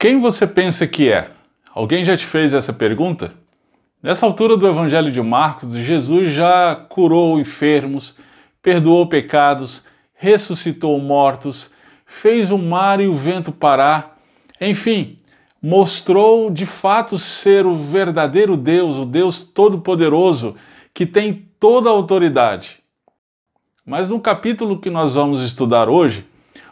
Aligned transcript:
Quem 0.00 0.18
você 0.18 0.46
pensa 0.46 0.86
que 0.86 1.12
é? 1.12 1.30
Alguém 1.74 2.06
já 2.06 2.16
te 2.16 2.24
fez 2.24 2.54
essa 2.54 2.72
pergunta? 2.72 3.34
Nessa 4.02 4.24
altura 4.24 4.56
do 4.56 4.66
Evangelho 4.66 5.12
de 5.12 5.20
Marcos, 5.20 5.74
Jesus 5.74 6.32
já 6.32 6.74
curou 6.74 7.38
enfermos, 7.38 8.14
perdoou 8.62 9.06
pecados, 9.06 9.84
ressuscitou 10.14 10.98
mortos, 10.98 11.70
fez 12.06 12.50
o 12.50 12.56
mar 12.56 12.98
e 12.98 13.08
o 13.08 13.14
vento 13.14 13.52
parar, 13.52 14.18
enfim, 14.58 15.18
mostrou 15.60 16.50
de 16.50 16.64
fato 16.64 17.18
ser 17.18 17.66
o 17.66 17.76
verdadeiro 17.76 18.56
Deus, 18.56 18.96
o 18.96 19.04
Deus 19.04 19.44
Todo-Poderoso, 19.44 20.56
que 20.94 21.04
tem 21.04 21.46
toda 21.60 21.90
a 21.90 21.92
autoridade. 21.92 22.78
Mas 23.84 24.08
no 24.08 24.18
capítulo 24.18 24.80
que 24.80 24.88
nós 24.88 25.12
vamos 25.12 25.42
estudar 25.42 25.90
hoje, 25.90 26.24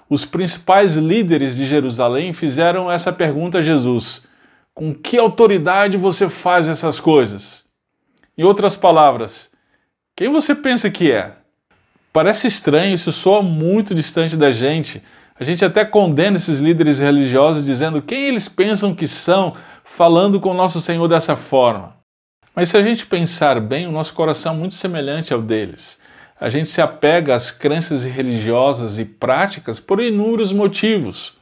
os 0.09 0.25
principais 0.25 0.95
líderes 0.97 1.57
de 1.57 1.67
Jerusalém 1.67 2.33
fizeram 2.33 2.91
essa 2.91 3.13
pergunta 3.13 3.59
a 3.59 3.63
Jesus: 3.63 4.23
Com 4.75 4.95
que 4.95 5.19
autoridade 5.19 5.97
você 5.97 6.29
faz 6.29 6.69
essas 6.69 6.99
coisas? 6.99 7.65
Em 8.37 8.45
outras 8.45 8.77
palavras, 8.77 9.51
quem 10.17 10.31
você 10.31 10.55
pensa 10.55 10.91
que 10.91 11.11
é? 11.11 11.33
Parece 12.13 12.47
estranho, 12.47 12.95
isso 12.95 13.13
soa 13.13 13.43
muito 13.43 13.95
distante 13.95 14.37
da 14.37 14.51
gente. 14.51 15.03
A 15.39 15.45
gente 15.45 15.65
até 15.65 15.85
condena 15.85 16.37
esses 16.37 16.59
líderes 16.59 16.99
religiosos 16.99 17.65
dizendo 17.65 18.03
quem 18.03 18.27
eles 18.27 18.49
pensam 18.49 18.95
que 18.95 19.07
são, 19.07 19.55
falando 19.85 20.41
com 20.41 20.51
o 20.51 20.55
nosso 20.55 20.81
Senhor 20.81 21.07
dessa 21.07 21.37
forma. 21.37 21.97
Mas 22.55 22.71
se 22.71 22.77
a 22.77 22.83
gente 22.83 23.07
pensar 23.07 23.61
bem, 23.61 23.87
o 23.87 23.93
nosso 23.93 24.15
coração 24.15 24.55
é 24.55 24.57
muito 24.57 24.75
semelhante 24.75 25.33
ao 25.33 25.41
deles 25.41 26.01
a 26.41 26.49
gente 26.49 26.69
se 26.69 26.81
apega 26.81 27.35
às 27.35 27.51
crenças 27.51 28.05
religiosas 28.05 28.99
e 28.99 29.05
práticas 29.05 29.81
por 29.81 30.01
inúmeros 30.01 30.53
motivos. 30.53 31.37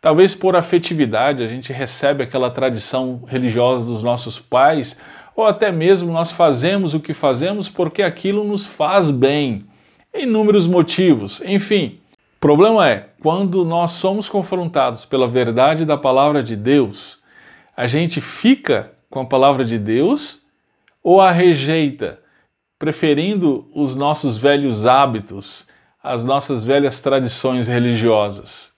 Talvez 0.00 0.34
por 0.34 0.56
afetividade, 0.56 1.42
a 1.42 1.46
gente 1.46 1.72
recebe 1.72 2.22
aquela 2.24 2.50
tradição 2.50 3.22
religiosa 3.26 3.84
dos 3.84 4.02
nossos 4.02 4.38
pais, 4.38 4.96
ou 5.36 5.46
até 5.46 5.70
mesmo 5.70 6.12
nós 6.12 6.30
fazemos 6.30 6.94
o 6.94 7.00
que 7.00 7.12
fazemos 7.12 7.68
porque 7.68 8.02
aquilo 8.02 8.42
nos 8.42 8.66
faz 8.66 9.10
bem. 9.10 9.66
Inúmeros 10.12 10.66
motivos. 10.66 11.40
Enfim, 11.44 11.98
o 12.36 12.40
problema 12.40 12.88
é 12.88 13.10
quando 13.22 13.64
nós 13.64 13.92
somos 13.92 14.28
confrontados 14.28 15.04
pela 15.04 15.28
verdade 15.28 15.84
da 15.84 15.96
palavra 15.96 16.42
de 16.42 16.56
Deus, 16.56 17.20
a 17.76 17.86
gente 17.86 18.20
fica 18.20 18.92
com 19.08 19.20
a 19.20 19.26
palavra 19.26 19.64
de 19.64 19.78
Deus 19.78 20.40
ou 21.02 21.20
a 21.20 21.30
rejeita? 21.30 22.19
Preferindo 22.80 23.68
os 23.74 23.94
nossos 23.94 24.38
velhos 24.38 24.86
hábitos, 24.86 25.66
as 26.02 26.24
nossas 26.24 26.64
velhas 26.64 26.98
tradições 26.98 27.66
religiosas. 27.66 28.70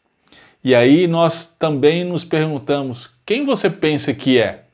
E 0.63 0.75
aí 0.75 1.07
nós 1.07 1.47
também 1.47 2.03
nos 2.03 2.25
perguntamos: 2.25 3.11
quem 3.25 3.47
você 3.47 3.71
pensa 3.71 4.13
que 4.13 4.41
é? 4.41 4.65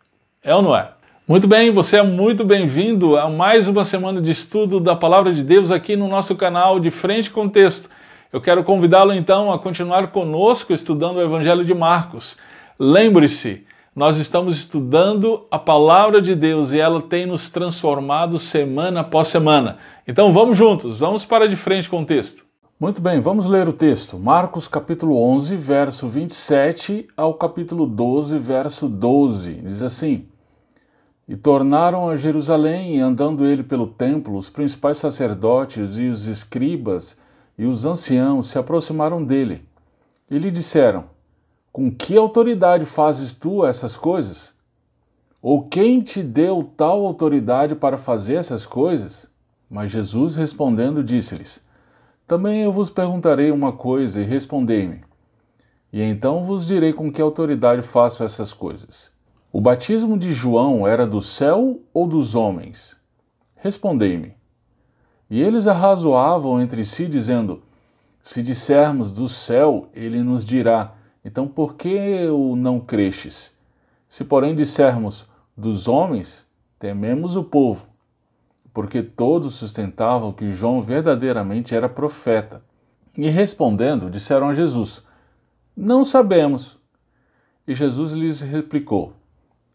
É 0.42 0.54
ou 0.54 0.62
não 0.62 0.74
é? 0.74 0.92
Muito 1.26 1.46
bem, 1.46 1.70
você 1.70 1.98
é 1.98 2.02
muito 2.02 2.42
bem-vindo 2.42 3.18
a 3.18 3.28
mais 3.28 3.68
uma 3.68 3.84
semana 3.84 4.18
de 4.18 4.30
estudo 4.30 4.80
da 4.80 4.96
Palavra 4.96 5.30
de 5.30 5.44
Deus 5.44 5.70
aqui 5.70 5.94
no 5.94 6.08
nosso 6.08 6.34
canal 6.34 6.80
de 6.80 6.90
Frente 6.90 7.30
com 7.30 7.50
Texto. 7.50 7.90
Eu 8.32 8.40
quero 8.40 8.64
convidá-lo 8.64 9.12
então 9.12 9.52
a 9.52 9.58
continuar 9.58 10.06
conosco 10.06 10.72
estudando 10.72 11.16
o 11.16 11.22
Evangelho 11.22 11.66
de 11.66 11.74
Marcos. 11.74 12.38
Lembre-se, 12.78 13.66
nós 13.98 14.16
estamos 14.16 14.56
estudando 14.56 15.44
a 15.50 15.58
palavra 15.58 16.22
de 16.22 16.36
Deus 16.36 16.70
e 16.70 16.78
ela 16.78 17.02
tem 17.02 17.26
nos 17.26 17.50
transformado 17.50 18.38
semana 18.38 19.00
após 19.00 19.26
semana. 19.26 19.78
Então 20.06 20.32
vamos 20.32 20.56
juntos, 20.56 20.98
vamos 20.98 21.24
para 21.24 21.48
de 21.48 21.56
frente 21.56 21.90
com 21.90 22.02
o 22.02 22.06
texto. 22.06 22.46
Muito 22.78 23.02
bem, 23.02 23.20
vamos 23.20 23.46
ler 23.46 23.66
o 23.66 23.72
texto. 23.72 24.16
Marcos 24.16 24.68
capítulo 24.68 25.20
11, 25.20 25.56
verso 25.56 26.06
27 26.06 27.08
ao 27.16 27.34
capítulo 27.34 27.88
12, 27.88 28.38
verso 28.38 28.88
12. 28.88 29.54
Diz 29.54 29.82
assim: 29.82 30.28
E 31.26 31.34
tornaram 31.34 32.08
a 32.08 32.14
Jerusalém, 32.14 32.94
e 32.94 33.00
andando 33.00 33.44
ele 33.44 33.64
pelo 33.64 33.88
templo, 33.88 34.36
os 34.36 34.48
principais 34.48 34.98
sacerdotes 34.98 35.98
e 35.98 36.06
os 36.06 36.28
escribas 36.28 37.18
e 37.58 37.66
os 37.66 37.84
anciãos 37.84 38.48
se 38.48 38.60
aproximaram 38.60 39.24
dele 39.24 39.66
e 40.30 40.38
lhe 40.38 40.52
disseram: 40.52 41.17
com 41.78 41.92
que 41.92 42.16
autoridade 42.16 42.84
fazes 42.84 43.36
tu 43.36 43.64
essas 43.64 43.96
coisas? 43.96 44.52
Ou 45.40 45.62
quem 45.62 46.00
te 46.00 46.24
deu 46.24 46.72
tal 46.76 47.06
autoridade 47.06 47.76
para 47.76 47.96
fazer 47.96 48.34
essas 48.34 48.66
coisas? 48.66 49.28
Mas 49.70 49.92
Jesus 49.92 50.34
respondendo 50.34 51.04
disse-lhes: 51.04 51.64
Também 52.26 52.62
eu 52.62 52.72
vos 52.72 52.90
perguntarei 52.90 53.52
uma 53.52 53.70
coisa 53.70 54.20
e 54.20 54.24
respondei-me. 54.24 55.02
E 55.92 56.02
então 56.02 56.42
vos 56.42 56.66
direi 56.66 56.92
com 56.92 57.12
que 57.12 57.22
autoridade 57.22 57.82
faço 57.82 58.24
essas 58.24 58.52
coisas. 58.52 59.12
O 59.52 59.60
batismo 59.60 60.18
de 60.18 60.32
João 60.32 60.84
era 60.84 61.06
do 61.06 61.22
céu 61.22 61.78
ou 61.94 62.08
dos 62.08 62.34
homens? 62.34 62.96
Respondei-me. 63.54 64.34
E 65.30 65.40
eles 65.40 65.68
arrazoavam 65.68 66.60
entre 66.60 66.84
si, 66.84 67.06
dizendo: 67.06 67.62
Se 68.20 68.42
dissermos 68.42 69.12
do 69.12 69.28
céu, 69.28 69.88
ele 69.94 70.24
nos 70.24 70.44
dirá: 70.44 70.97
então, 71.24 71.48
por 71.48 71.74
que 71.74 72.26
o 72.28 72.54
não 72.56 72.80
cresces? 72.80 73.56
Se, 74.08 74.24
porém, 74.24 74.54
dissermos 74.54 75.26
dos 75.56 75.88
homens, 75.88 76.46
tememos 76.78 77.36
o 77.36 77.44
povo, 77.44 77.86
porque 78.72 79.02
todos 79.02 79.54
sustentavam 79.54 80.32
que 80.32 80.50
João 80.50 80.80
verdadeiramente 80.80 81.74
era 81.74 81.88
profeta. 81.88 82.62
E 83.16 83.28
respondendo, 83.28 84.08
disseram 84.08 84.48
a 84.48 84.54
Jesus: 84.54 85.06
Não 85.76 86.04
sabemos. 86.04 86.78
E 87.66 87.74
Jesus 87.74 88.12
lhes 88.12 88.40
replicou: 88.40 89.12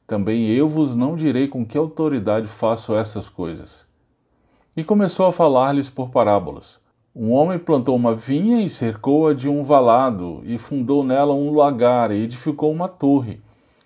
Também 0.08 0.48
eu 0.48 0.68
vos 0.68 0.96
não 0.96 1.16
direi 1.16 1.48
com 1.48 1.66
que 1.66 1.78
autoridade 1.78 2.48
faço 2.48 2.96
essas 2.96 3.28
coisas. 3.28 3.86
E 4.76 4.84
começou 4.84 5.28
a 5.28 5.34
falar-lhes 5.34 5.90
por 5.90 6.10
parábolas. 6.10 6.80
Um 7.16 7.32
homem 7.32 7.60
plantou 7.60 7.96
uma 7.96 8.16
vinha 8.16 8.64
e 8.64 8.68
cercou-a 8.68 9.36
de 9.36 9.48
um 9.48 9.64
valado, 9.64 10.42
e 10.46 10.58
fundou 10.58 11.04
nela 11.04 11.32
um 11.32 11.54
lagar, 11.54 12.10
e 12.10 12.24
edificou 12.24 12.72
uma 12.72 12.88
torre, 12.88 13.40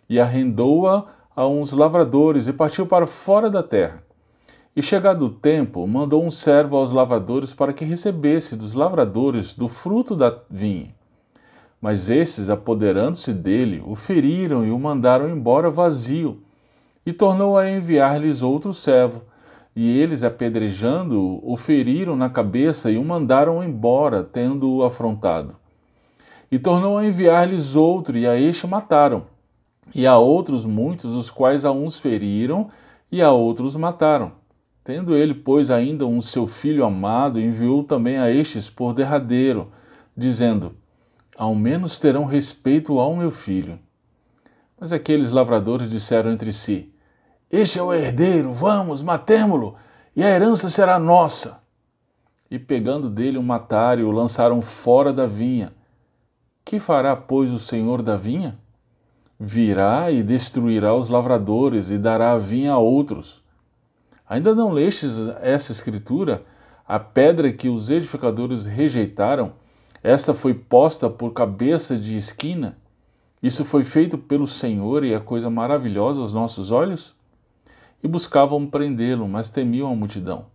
e 0.08 0.18
arrendou-a 0.18 1.06
a 1.36 1.46
uns 1.46 1.74
lavradores, 1.74 2.48
e 2.48 2.54
partiu 2.54 2.88
para 2.88 3.06
fora 3.06 3.50
da 3.50 3.62
terra. 3.62 4.02
E 4.74 4.82
chegado 4.82 5.26
o 5.26 5.30
tempo, 5.30 5.86
mandou 5.86 6.24
um 6.24 6.32
servo 6.32 6.78
aos 6.78 6.94
lavradores 6.94 7.54
para 7.54 7.74
que 7.74 7.84
recebesse 7.84 8.56
dos 8.56 8.74
lavradores 8.74 9.54
do 9.54 9.68
fruto 9.68 10.16
da 10.16 10.34
vinha. 10.50 10.96
Mas 11.82 12.10
esses, 12.10 12.50
apoderando-se 12.50 13.34
dele, 13.34 13.84
o 13.86 13.94
feriram 13.94 14.66
e 14.66 14.72
o 14.72 14.80
mandaram 14.80 15.30
embora 15.30 15.70
vazio, 15.70 16.42
e 17.06 17.12
tornou 17.12 17.58
a 17.58 17.70
enviar-lhes 17.70 18.42
outro 18.42 18.74
servo 18.74 19.22
e 19.80 19.96
eles, 20.00 20.24
apedrejando-o, 20.24 21.40
o 21.44 21.56
feriram 21.56 22.16
na 22.16 22.32
cabeça 22.32 22.90
e 22.90 22.98
o 22.98 23.06
mandaram 23.06 23.64
embora, 23.64 24.24
tendo-o 24.24 24.84
afrontado. 24.84 25.56
E 26.52 26.58
tornou 26.58 26.98
a 26.98 27.06
enviar-lhes 27.06 27.76
outro, 27.76 28.18
e 28.18 28.26
a 28.26 28.36
este 28.36 28.66
mataram. 28.66 29.28
E 29.94 30.08
a 30.08 30.18
outros 30.18 30.66
muitos, 30.66 31.14
os 31.14 31.30
quais 31.30 31.64
a 31.64 31.72
uns 31.72 32.00
feriram, 32.00 32.70
e 33.12 33.22
a 33.22 33.32
outros 33.32 33.76
mataram. 33.76 34.32
Tendo 34.84 35.16
ele, 35.16 35.36
pois, 35.36 35.70
ainda 35.70 36.08
um 36.08 36.22
seu 36.22 36.48
filho 36.48 36.84
amado, 36.84 37.40
enviou 37.40 37.84
também 37.84 38.18
a 38.18 38.32
estes 38.32 38.72
por 38.72 38.96
derradeiro, 38.96 39.68
dizendo: 40.18 40.76
Ao 41.38 41.54
menos 41.54 42.00
terão 42.00 42.26
respeito 42.26 42.98
ao 43.00 43.16
meu 43.16 43.30
filho. 43.30 43.78
Mas 44.80 44.92
aqueles 44.92 45.30
lavradores 45.30 45.92
disseram 45.92 46.32
entre 46.32 46.52
si: 46.52 46.92
este 47.52 47.80
é 47.80 47.82
o 47.82 47.94
herdeiro, 47.94 48.54
vamos, 48.54 49.02
matemo-lo, 49.02 49.76
e 50.16 50.24
a 50.24 50.30
herança 50.30 50.70
será 50.70 51.00
nossa. 51.00 51.62
E 52.50 52.60
pegando 52.60 53.10
dele 53.10 53.38
um 53.38 53.44
matário, 53.44 54.08
o 54.08 54.12
lançaram 54.12 54.62
fora 54.62 55.14
da 55.14 55.26
vinha. 55.26 55.74
Que 56.66 56.80
fará, 56.80 57.16
pois, 57.16 57.52
o 57.52 57.60
senhor 57.60 58.02
da 58.02 58.18
vinha? 58.18 58.58
Virá 59.40 60.12
e 60.12 60.24
destruirá 60.24 60.94
os 60.94 61.10
lavradores 61.10 61.90
e 61.90 61.98
dará 61.98 62.34
a 62.34 62.38
vinha 62.38 62.74
a 62.74 62.78
outros. 62.78 63.44
Ainda 64.28 64.54
não 64.54 64.72
lestes 64.72 65.16
essa 65.42 65.72
escritura? 65.72 66.44
A 66.86 67.00
pedra 67.00 67.52
que 67.52 67.70
os 67.70 67.90
edificadores 67.90 68.66
rejeitaram, 68.66 69.54
esta 70.04 70.34
foi 70.34 70.54
posta 70.54 71.10
por 71.10 71.34
cabeça 71.34 71.98
de 71.98 72.18
esquina? 72.18 72.78
Isso 73.42 73.64
foi 73.64 73.84
feito 73.84 74.18
pelo 74.18 74.48
Senhor 74.48 75.04
e 75.04 75.14
é 75.14 75.20
coisa 75.20 75.50
maravilhosa 75.50 76.22
aos 76.22 76.34
nossos 76.34 76.72
olhos? 76.72 77.17
E 78.04 78.08
buscavam 78.08 78.66
prendê-lo, 78.66 79.28
mas 79.28 79.50
temiam 79.50 79.92
a 79.92 79.96
multidão, 79.96 80.46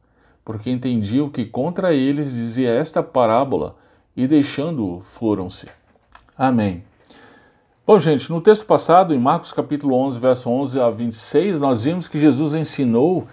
porque 0.44 0.70
entendiam 0.70 1.28
que 1.28 1.44
contra 1.44 1.92
eles 1.92 2.32
dizia 2.32 2.70
esta 2.70 3.02
parábola, 3.02 3.76
e 4.16 4.26
deixando-o, 4.26 5.00
foram-se. 5.00 5.66
Amém. 6.36 6.84
Bom, 7.84 7.98
gente, 7.98 8.30
no 8.30 8.40
texto 8.40 8.64
passado, 8.64 9.14
em 9.14 9.18
Marcos 9.18 9.52
capítulo 9.52 9.96
11, 9.96 10.20
verso 10.20 10.48
11 10.48 10.80
a 10.80 10.90
26, 10.90 11.58
nós 11.58 11.84
vimos 11.84 12.06
que 12.06 12.20
Jesus 12.20 12.54
ensinou 12.54 13.26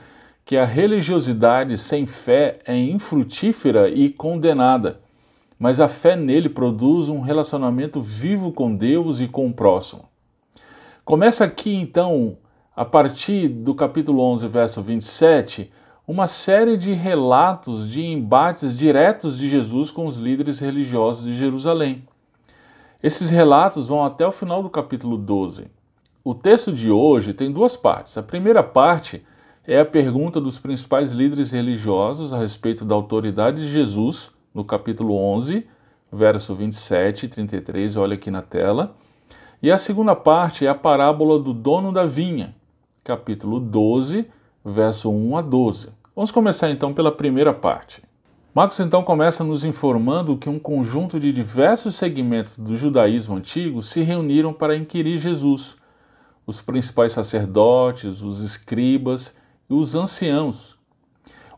que 0.44 0.58
a 0.58 0.66
religiosidade 0.66 1.78
sem 1.78 2.08
fé 2.08 2.60
é 2.66 2.76
infrutífera 2.76 3.88
e 3.90 4.10
condenada, 4.10 5.00
mas 5.60 5.80
a 5.80 5.88
fé 5.88 6.16
nele 6.16 6.50
produz 6.50 7.10
um 7.10 7.22
relacionamento 7.22 8.02
vivo 8.02 8.52
com 8.52 8.74
Deus 8.74 9.20
e 9.20 9.28
com 9.28 9.48
o 9.48 9.54
próximo. 9.54 10.10
Começa 11.06 11.44
aqui 11.46 11.76
então, 11.76 12.36
a 12.80 12.86
partir 12.86 13.50
do 13.50 13.76
capítulo 13.76 14.22
11, 14.22 14.48
verso 14.48 14.82
27, 14.82 15.70
uma 16.08 16.28
série 16.28 16.78
de 16.78 16.94
relatos 16.94 17.90
de 17.92 18.06
embates 18.06 18.78
diretos 18.78 19.38
de 19.38 19.50
Jesus 19.50 19.92
com 19.92 20.08
os 20.08 20.16
líderes 20.16 20.60
religiosos 20.60 21.26
de 21.26 21.36
Jerusalém. 21.36 22.06
Esses 23.04 23.30
relatos 23.32 23.90
vão 23.90 24.06
até 24.06 24.26
o 24.26 24.32
final 24.32 24.64
do 24.64 24.70
capítulo 24.70 25.18
12. 25.18 25.68
O 26.24 26.34
texto 26.34 26.72
de 26.72 26.90
hoje 26.90 27.34
tem 27.34 27.52
duas 27.52 27.76
partes. 27.76 28.18
A 28.18 28.24
primeira 28.24 28.64
parte 28.64 29.26
é 29.68 29.82
a 29.82 29.86
pergunta 29.86 30.40
dos 30.40 30.58
principais 30.58 31.12
líderes 31.12 31.52
religiosos 31.52 32.32
a 32.32 32.38
respeito 32.38 32.86
da 32.86 32.96
autoridade 32.96 33.62
de 33.62 33.70
Jesus, 33.70 34.32
no 34.54 34.64
capítulo 34.64 35.18
11, 35.18 35.68
verso 36.10 36.56
27 36.56 37.26
e 37.26 37.28
33, 37.28 37.98
olha 37.98 38.14
aqui 38.14 38.32
na 38.32 38.42
tela. 38.42 38.96
E 39.62 39.70
a 39.70 39.78
segunda 39.78 40.16
parte 40.16 40.66
é 40.66 40.70
a 40.70 40.76
parábola 40.76 41.38
do 41.38 41.54
dono 41.54 41.92
da 41.92 42.06
vinha, 42.06 42.56
capítulo 43.10 43.60
12, 43.60 44.28
verso 44.64 45.10
1 45.10 45.38
a 45.38 45.42
12. 45.42 45.90
Vamos 46.16 46.30
começar 46.30 46.70
então 46.70 46.94
pela 46.94 47.12
primeira 47.12 47.52
parte. 47.52 48.04
Marcos 48.54 48.80
então 48.80 49.02
começa 49.02 49.44
nos 49.44 49.64
informando 49.64 50.38
que 50.38 50.48
um 50.48 50.60
conjunto 50.60 51.20
de 51.20 51.34
diversos 51.34 51.96
segmentos 51.96 52.56
do 52.56 52.78
judaísmo 52.78 53.36
antigo 53.36 53.82
se 53.82 54.02
reuniram 54.02 54.54
para 54.54 54.76
inquirir 54.76 55.18
Jesus. 55.18 55.76
Os 56.46 56.62
principais 56.62 57.12
sacerdotes, 57.12 58.22
os 58.22 58.44
escribas 58.44 59.36
e 59.68 59.74
os 59.74 59.96
anciãos. 59.96 60.78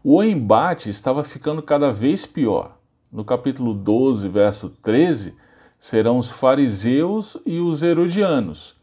O 0.02 0.24
embate 0.24 0.90
estava 0.90 1.22
ficando 1.22 1.62
cada 1.62 1.92
vez 1.92 2.26
pior. 2.26 2.78
No 3.12 3.26
capítulo 3.26 3.74
12, 3.74 4.30
verso 4.30 4.70
13, 4.82 5.36
serão 5.78 6.18
os 6.18 6.30
fariseus 6.30 7.36
e 7.46 7.60
os 7.60 7.84
herodianos. 7.84 8.80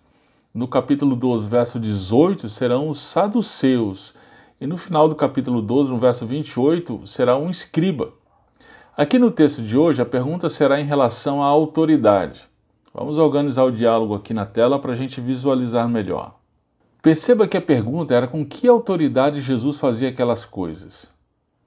No 0.58 0.66
capítulo 0.66 1.14
12, 1.14 1.46
verso 1.46 1.78
18, 1.78 2.48
serão 2.48 2.88
os 2.88 2.98
saduceus 2.98 4.12
e 4.60 4.66
no 4.66 4.76
final 4.76 5.08
do 5.08 5.14
capítulo 5.14 5.62
12, 5.62 5.88
no 5.88 5.98
verso 5.98 6.26
28, 6.26 7.06
será 7.06 7.36
um 7.36 7.48
escriba. 7.48 8.12
Aqui 8.96 9.20
no 9.20 9.30
texto 9.30 9.62
de 9.62 9.76
hoje, 9.76 10.02
a 10.02 10.04
pergunta 10.04 10.48
será 10.48 10.80
em 10.80 10.84
relação 10.84 11.40
à 11.44 11.46
autoridade. 11.46 12.42
Vamos 12.92 13.18
organizar 13.18 13.62
o 13.62 13.70
diálogo 13.70 14.16
aqui 14.16 14.34
na 14.34 14.44
tela 14.44 14.80
para 14.80 14.90
a 14.90 14.96
gente 14.96 15.20
visualizar 15.20 15.88
melhor. 15.88 16.34
Perceba 17.00 17.46
que 17.46 17.56
a 17.56 17.62
pergunta 17.62 18.12
era 18.12 18.26
com 18.26 18.44
que 18.44 18.66
autoridade 18.66 19.40
Jesus 19.40 19.76
fazia 19.78 20.08
aquelas 20.08 20.44
coisas. 20.44 21.08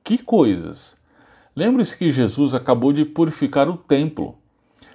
Que 0.04 0.18
coisas? 0.18 0.98
Lembre-se 1.56 1.98
que 1.98 2.12
Jesus 2.12 2.54
acabou 2.54 2.92
de 2.92 3.06
purificar 3.06 3.70
o 3.70 3.78
templo. 3.78 4.41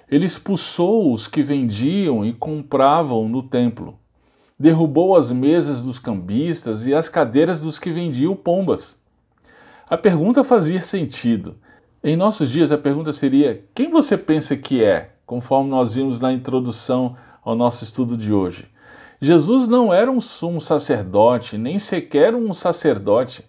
Ele 0.09 0.25
expulsou 0.25 1.13
os 1.13 1.27
que 1.27 1.43
vendiam 1.43 2.25
e 2.25 2.33
compravam 2.33 3.27
no 3.27 3.43
templo 3.43 3.99
derrubou 4.59 5.15
as 5.15 5.31
mesas 5.31 5.83
dos 5.83 5.99
cambistas 5.99 6.85
e 6.85 6.93
as 6.93 7.07
cadeiras 7.07 7.61
dos 7.61 7.77
que 7.77 7.91
vendiam 7.91 8.35
pombas. 8.35 8.97
A 9.89 9.97
pergunta 9.97 10.43
fazia 10.43 10.81
sentido. 10.81 11.55
Em 12.03 12.15
nossos 12.15 12.49
dias, 12.49 12.71
a 12.71 12.77
pergunta 12.77 13.13
seria: 13.13 13.63
quem 13.73 13.89
você 13.89 14.17
pensa 14.17 14.55
que 14.55 14.83
é? 14.83 15.11
Conforme 15.25 15.69
nós 15.69 15.95
vimos 15.95 16.19
na 16.19 16.33
introdução 16.33 17.15
ao 17.43 17.55
nosso 17.55 17.83
estudo 17.83 18.17
de 18.17 18.33
hoje. 18.33 18.67
Jesus 19.19 19.67
não 19.67 19.93
era 19.93 20.11
um 20.11 20.21
sumo 20.21 20.61
sacerdote, 20.61 21.57
nem 21.57 21.79
sequer 21.79 22.35
um 22.35 22.53
sacerdote, 22.53 23.43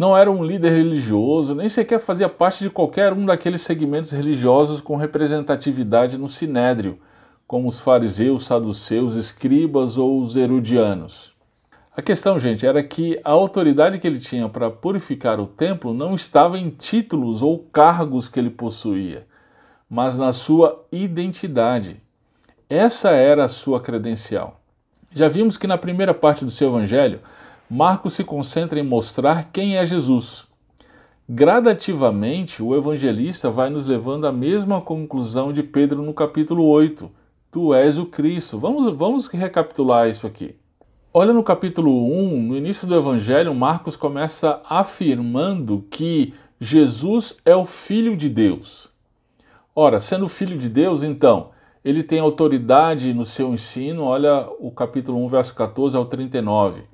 não 0.00 0.16
era 0.16 0.30
um 0.30 0.42
líder 0.42 0.70
religioso, 0.70 1.54
nem 1.54 1.68
sequer 1.68 2.00
fazia 2.00 2.26
parte 2.26 2.64
de 2.64 2.70
qualquer 2.70 3.12
um 3.12 3.26
daqueles 3.26 3.60
segmentos 3.60 4.12
religiosos 4.12 4.80
com 4.80 4.96
representatividade 4.96 6.16
no 6.16 6.26
sinédrio 6.26 6.98
como 7.46 7.68
os 7.68 7.78
fariseus, 7.78 8.46
saduceus, 8.46 9.14
escribas 9.14 9.98
ou 9.98 10.22
os 10.22 10.36
herodianos. 10.36 11.34
A 11.94 12.00
questão, 12.00 12.40
gente, 12.40 12.64
era 12.64 12.82
que 12.82 13.20
a 13.22 13.30
autoridade 13.30 13.98
que 13.98 14.06
ele 14.06 14.18
tinha 14.18 14.48
para 14.48 14.70
purificar 14.70 15.38
o 15.38 15.46
templo 15.46 15.92
não 15.92 16.14
estava 16.14 16.58
em 16.58 16.70
títulos 16.70 17.42
ou 17.42 17.58
cargos 17.70 18.26
que 18.26 18.40
ele 18.40 18.48
possuía, 18.48 19.26
mas 19.86 20.16
na 20.16 20.32
sua 20.32 20.76
identidade. 20.90 22.00
Essa 22.70 23.10
era 23.10 23.44
a 23.44 23.48
sua 23.48 23.78
credencial. 23.78 24.62
Já 25.14 25.28
vimos 25.28 25.58
que 25.58 25.66
na 25.66 25.76
primeira 25.76 26.14
parte 26.14 26.42
do 26.42 26.50
seu 26.50 26.70
evangelho, 26.70 27.20
Marcos 27.70 28.14
se 28.14 28.24
concentra 28.24 28.80
em 28.80 28.82
mostrar 28.82 29.50
quem 29.52 29.76
é 29.76 29.86
Jesus. 29.86 30.44
Gradativamente, 31.28 32.60
o 32.60 32.76
evangelista 32.76 33.48
vai 33.48 33.70
nos 33.70 33.86
levando 33.86 34.26
à 34.26 34.32
mesma 34.32 34.80
conclusão 34.80 35.52
de 35.52 35.62
Pedro 35.62 36.02
no 36.02 36.12
capítulo 36.12 36.64
8 36.64 37.08
Tu 37.52 37.72
és 37.72 37.96
o 37.96 38.06
Cristo. 38.06 38.58
Vamos, 38.58 38.92
vamos 38.94 39.28
recapitular 39.28 40.08
isso 40.08 40.26
aqui. 40.26 40.56
Olha 41.14 41.32
no 41.32 41.44
capítulo 41.44 42.12
1, 42.12 42.42
no 42.42 42.56
início 42.56 42.88
do 42.88 42.96
Evangelho, 42.96 43.54
Marcos 43.54 43.94
começa 43.94 44.60
afirmando 44.68 45.84
que 45.88 46.34
Jesus 46.60 47.36
é 47.44 47.54
o 47.54 47.64
Filho 47.64 48.16
de 48.16 48.28
Deus. 48.28 48.90
Ora, 49.76 50.00
sendo 50.00 50.28
Filho 50.28 50.58
de 50.58 50.68
Deus, 50.68 51.04
então, 51.04 51.50
ele 51.84 52.02
tem 52.02 52.18
autoridade 52.18 53.14
no 53.14 53.24
seu 53.24 53.54
ensino, 53.54 54.02
olha 54.02 54.48
o 54.58 54.72
capítulo 54.72 55.24
1, 55.24 55.28
verso 55.28 55.54
14 55.54 55.96
ao 55.96 56.06
39. 56.06 56.89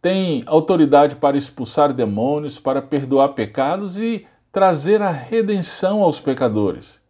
Tem 0.00 0.44
autoridade 0.46 1.16
para 1.16 1.36
expulsar 1.36 1.92
demônios, 1.92 2.58
para 2.58 2.80
perdoar 2.80 3.30
pecados 3.30 3.98
e 3.98 4.24
trazer 4.52 5.02
a 5.02 5.10
redenção 5.10 6.02
aos 6.02 6.20
pecadores. 6.20 7.02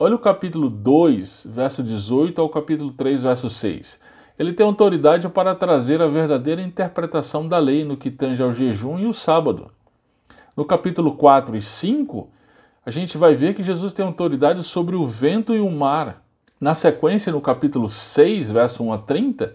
Olha 0.00 0.16
o 0.16 0.18
capítulo 0.18 0.68
2, 0.68 1.46
verso 1.48 1.80
18 1.80 2.40
ao 2.40 2.48
capítulo 2.48 2.90
3, 2.90 3.22
verso 3.22 3.48
6. 3.48 4.00
Ele 4.36 4.52
tem 4.52 4.66
autoridade 4.66 5.28
para 5.28 5.54
trazer 5.54 6.02
a 6.02 6.08
verdadeira 6.08 6.60
interpretação 6.60 7.48
da 7.48 7.58
lei 7.58 7.84
no 7.84 7.96
que 7.96 8.10
tange 8.10 8.42
ao 8.42 8.52
jejum 8.52 8.98
e 8.98 9.06
o 9.06 9.14
sábado. 9.14 9.70
No 10.56 10.64
capítulo 10.64 11.14
4 11.14 11.56
e 11.56 11.62
5, 11.62 12.28
a 12.84 12.90
gente 12.90 13.16
vai 13.16 13.36
ver 13.36 13.54
que 13.54 13.62
Jesus 13.62 13.92
tem 13.92 14.04
autoridade 14.04 14.64
sobre 14.64 14.96
o 14.96 15.06
vento 15.06 15.54
e 15.54 15.60
o 15.60 15.70
mar. 15.70 16.24
Na 16.60 16.74
sequência, 16.74 17.32
no 17.32 17.40
capítulo 17.40 17.88
6, 17.88 18.50
verso 18.50 18.82
1 18.82 18.92
a 18.92 18.98
30, 18.98 19.54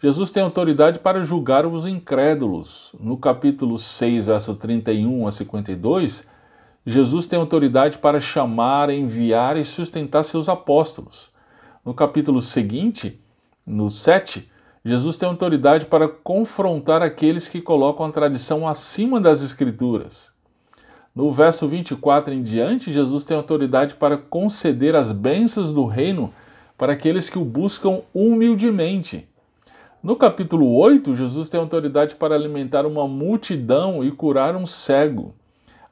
Jesus 0.00 0.30
tem 0.30 0.44
autoridade 0.44 1.00
para 1.00 1.24
julgar 1.24 1.66
os 1.66 1.84
incrédulos. 1.84 2.94
No 3.00 3.16
capítulo 3.16 3.76
6, 3.80 4.26
verso 4.26 4.54
31 4.54 5.26
a 5.26 5.32
52, 5.32 6.24
Jesus 6.86 7.26
tem 7.26 7.36
autoridade 7.36 7.98
para 7.98 8.20
chamar, 8.20 8.90
enviar 8.90 9.56
e 9.56 9.64
sustentar 9.64 10.22
seus 10.22 10.48
apóstolos. 10.48 11.32
No 11.84 11.92
capítulo 11.92 12.40
seguinte, 12.40 13.20
no 13.66 13.90
7, 13.90 14.48
Jesus 14.84 15.18
tem 15.18 15.28
autoridade 15.28 15.86
para 15.86 16.06
confrontar 16.06 17.02
aqueles 17.02 17.48
que 17.48 17.60
colocam 17.60 18.06
a 18.06 18.12
tradição 18.12 18.68
acima 18.68 19.20
das 19.20 19.42
Escrituras. 19.42 20.30
No 21.12 21.32
verso 21.32 21.66
24 21.66 22.32
em 22.32 22.42
diante, 22.44 22.92
Jesus 22.92 23.24
tem 23.24 23.36
autoridade 23.36 23.96
para 23.96 24.16
conceder 24.16 24.94
as 24.94 25.10
bênçãos 25.10 25.72
do 25.74 25.86
reino 25.86 26.32
para 26.76 26.92
aqueles 26.92 27.28
que 27.28 27.38
o 27.38 27.44
buscam 27.44 28.02
humildemente. 28.14 29.28
No 30.00 30.14
capítulo 30.14 30.72
8, 30.76 31.16
Jesus 31.16 31.48
tem 31.48 31.58
autoridade 31.58 32.14
para 32.14 32.32
alimentar 32.32 32.86
uma 32.86 33.08
multidão 33.08 34.04
e 34.04 34.12
curar 34.12 34.54
um 34.54 34.64
cego. 34.64 35.34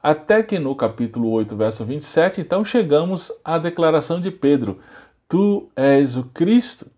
Até 0.01 0.41
que 0.41 0.57
no 0.57 0.73
capítulo 0.73 1.29
8, 1.29 1.53
verso 1.57 1.83
27, 1.83 2.39
então 2.39 2.63
chegamos 2.63 3.33
à 3.43 3.57
declaração 3.57 4.21
de 4.21 4.31
Pedro: 4.31 4.79
Tu 5.27 5.67
és 5.75 6.15
o 6.15 6.23
Cristo. 6.23 6.89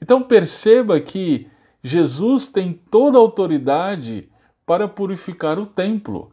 Então 0.00 0.22
perceba 0.22 0.98
que 0.98 1.46
Jesus 1.84 2.48
tem 2.48 2.72
toda 2.90 3.18
a 3.18 3.20
autoridade 3.20 4.26
para 4.64 4.88
purificar 4.88 5.58
o 5.58 5.66
templo, 5.66 6.32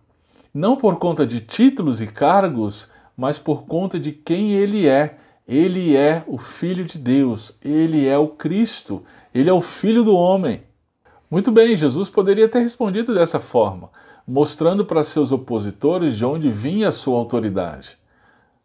não 0.53 0.77
por 0.77 0.99
conta 0.99 1.27
de 1.27 1.41
títulos 1.41 1.99
e 1.99 2.07
cargos, 2.07 2.87
mas 3.17 3.37
por 3.37 3.63
conta 3.65 3.99
de 3.99 4.13
quem 4.13 4.51
ele 4.51 4.87
é. 4.87 5.17
Ele 5.45 5.95
é 5.95 6.23
o 6.27 6.37
Filho 6.37 6.83
de 6.83 6.99
Deus, 6.99 7.57
ele 7.63 8.05
é 8.05 8.17
o 8.17 8.27
Cristo, 8.27 9.05
ele 9.39 9.49
é 9.49 9.53
o 9.53 9.61
Filho 9.61 10.03
do 10.03 10.15
homem. 10.15 10.63
Muito 11.29 11.51
bem, 11.51 11.75
Jesus 11.75 12.09
poderia 12.09 12.47
ter 12.47 12.59
respondido 12.59 13.13
dessa 13.13 13.39
forma 13.39 13.89
mostrando 14.27 14.83
para 14.83 15.03
seus 15.05 15.31
opositores 15.31 16.17
de 16.17 16.25
onde 16.25 16.49
vinha 16.49 16.89
a 16.89 16.91
sua 16.91 17.17
autoridade. 17.17 17.97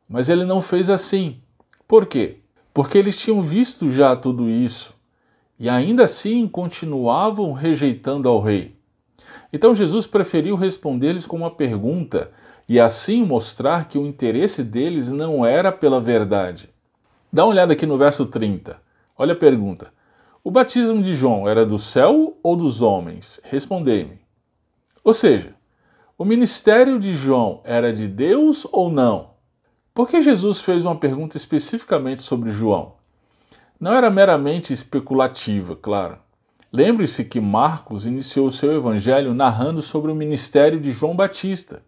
Mas 0.08 0.28
ele 0.28 0.44
não 0.44 0.60
fez 0.60 0.90
assim. 0.90 1.40
Por 1.86 2.06
quê? 2.06 2.38
Porque 2.74 2.98
eles 2.98 3.16
tinham 3.16 3.40
visto 3.42 3.92
já 3.92 4.16
tudo 4.16 4.50
isso 4.50 4.92
e 5.60 5.68
ainda 5.68 6.02
assim 6.02 6.48
continuavam 6.48 7.52
rejeitando 7.52 8.28
ao 8.28 8.40
rei. 8.40 8.74
Então 9.52 9.74
Jesus 9.74 10.06
preferiu 10.06 10.56
responder-lhes 10.56 11.26
com 11.26 11.36
uma 11.36 11.50
pergunta 11.50 12.32
e 12.68 12.80
assim 12.80 13.22
mostrar 13.24 13.86
que 13.86 13.96
o 13.96 14.06
interesse 14.06 14.64
deles 14.64 15.06
não 15.06 15.46
era 15.46 15.70
pela 15.70 16.00
verdade. 16.00 16.68
Dá 17.32 17.44
uma 17.44 17.52
olhada 17.52 17.72
aqui 17.74 17.86
no 17.86 17.96
verso 17.96 18.26
30. 18.26 18.80
Olha 19.16 19.34
a 19.34 19.36
pergunta: 19.36 19.92
O 20.44 20.50
batismo 20.50 21.02
de 21.02 21.14
João 21.14 21.48
era 21.48 21.64
do 21.64 21.78
céu 21.78 22.38
ou 22.42 22.56
dos 22.56 22.80
homens? 22.80 23.40
Respondei-me. 23.44 24.20
Ou 25.04 25.14
seja, 25.14 25.54
o 26.18 26.24
ministério 26.24 26.98
de 26.98 27.16
João 27.16 27.60
era 27.64 27.92
de 27.92 28.08
Deus 28.08 28.66
ou 28.72 28.90
não? 28.90 29.30
Por 29.94 30.08
que 30.08 30.22
Jesus 30.22 30.60
fez 30.60 30.84
uma 30.84 30.96
pergunta 30.96 31.36
especificamente 31.36 32.22
sobre 32.22 32.50
João? 32.50 32.94
não 33.82 33.92
era 33.92 34.08
meramente 34.12 34.72
especulativa, 34.72 35.74
claro. 35.74 36.16
Lembre-se 36.72 37.24
que 37.24 37.40
Marcos 37.40 38.06
iniciou 38.06 38.48
seu 38.52 38.72
evangelho 38.76 39.34
narrando 39.34 39.82
sobre 39.82 40.12
o 40.12 40.14
ministério 40.14 40.80
de 40.80 40.92
João 40.92 41.16
Batista, 41.16 41.82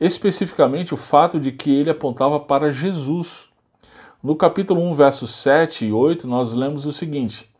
especificamente 0.00 0.94
o 0.94 0.96
fato 0.96 1.40
de 1.40 1.50
que 1.50 1.74
ele 1.74 1.90
apontava 1.90 2.38
para 2.38 2.70
Jesus. 2.70 3.48
No 4.22 4.36
capítulo 4.36 4.80
1, 4.80 4.94
versos 4.94 5.30
7 5.32 5.86
e 5.86 5.92
8, 5.92 6.28
nós 6.28 6.52
lemos 6.52 6.86
o 6.86 6.92
seguinte: 6.92 7.50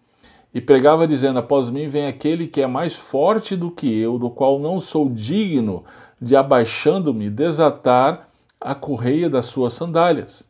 E 0.56 0.60
pregava 0.62 1.06
dizendo: 1.06 1.38
Após 1.38 1.68
mim 1.68 1.86
vem 1.86 2.06
aquele 2.06 2.46
que 2.46 2.62
é 2.62 2.66
mais 2.66 2.96
forte 2.96 3.54
do 3.54 3.70
que 3.70 3.94
eu, 4.00 4.18
do 4.18 4.30
qual 4.30 4.58
não 4.58 4.80
sou 4.80 5.06
digno 5.06 5.84
de, 6.18 6.34
abaixando-me, 6.34 7.28
desatar 7.28 8.30
a 8.58 8.75
correia 8.75 9.28
das 9.28 9.44
suas 9.44 9.75
sandálias. 9.75 10.44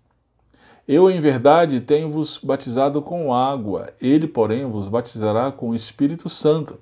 Eu, 0.86 1.10
em 1.10 1.20
verdade, 1.20 1.80
tenho-vos 1.80 2.38
batizado 2.40 3.02
com 3.02 3.34
água, 3.34 3.88
ele, 4.00 4.28
porém, 4.28 4.64
vos 4.64 4.86
batizará 4.86 5.50
com 5.50 5.70
o 5.70 5.74
Espírito 5.74 6.28
Santo. 6.28 6.78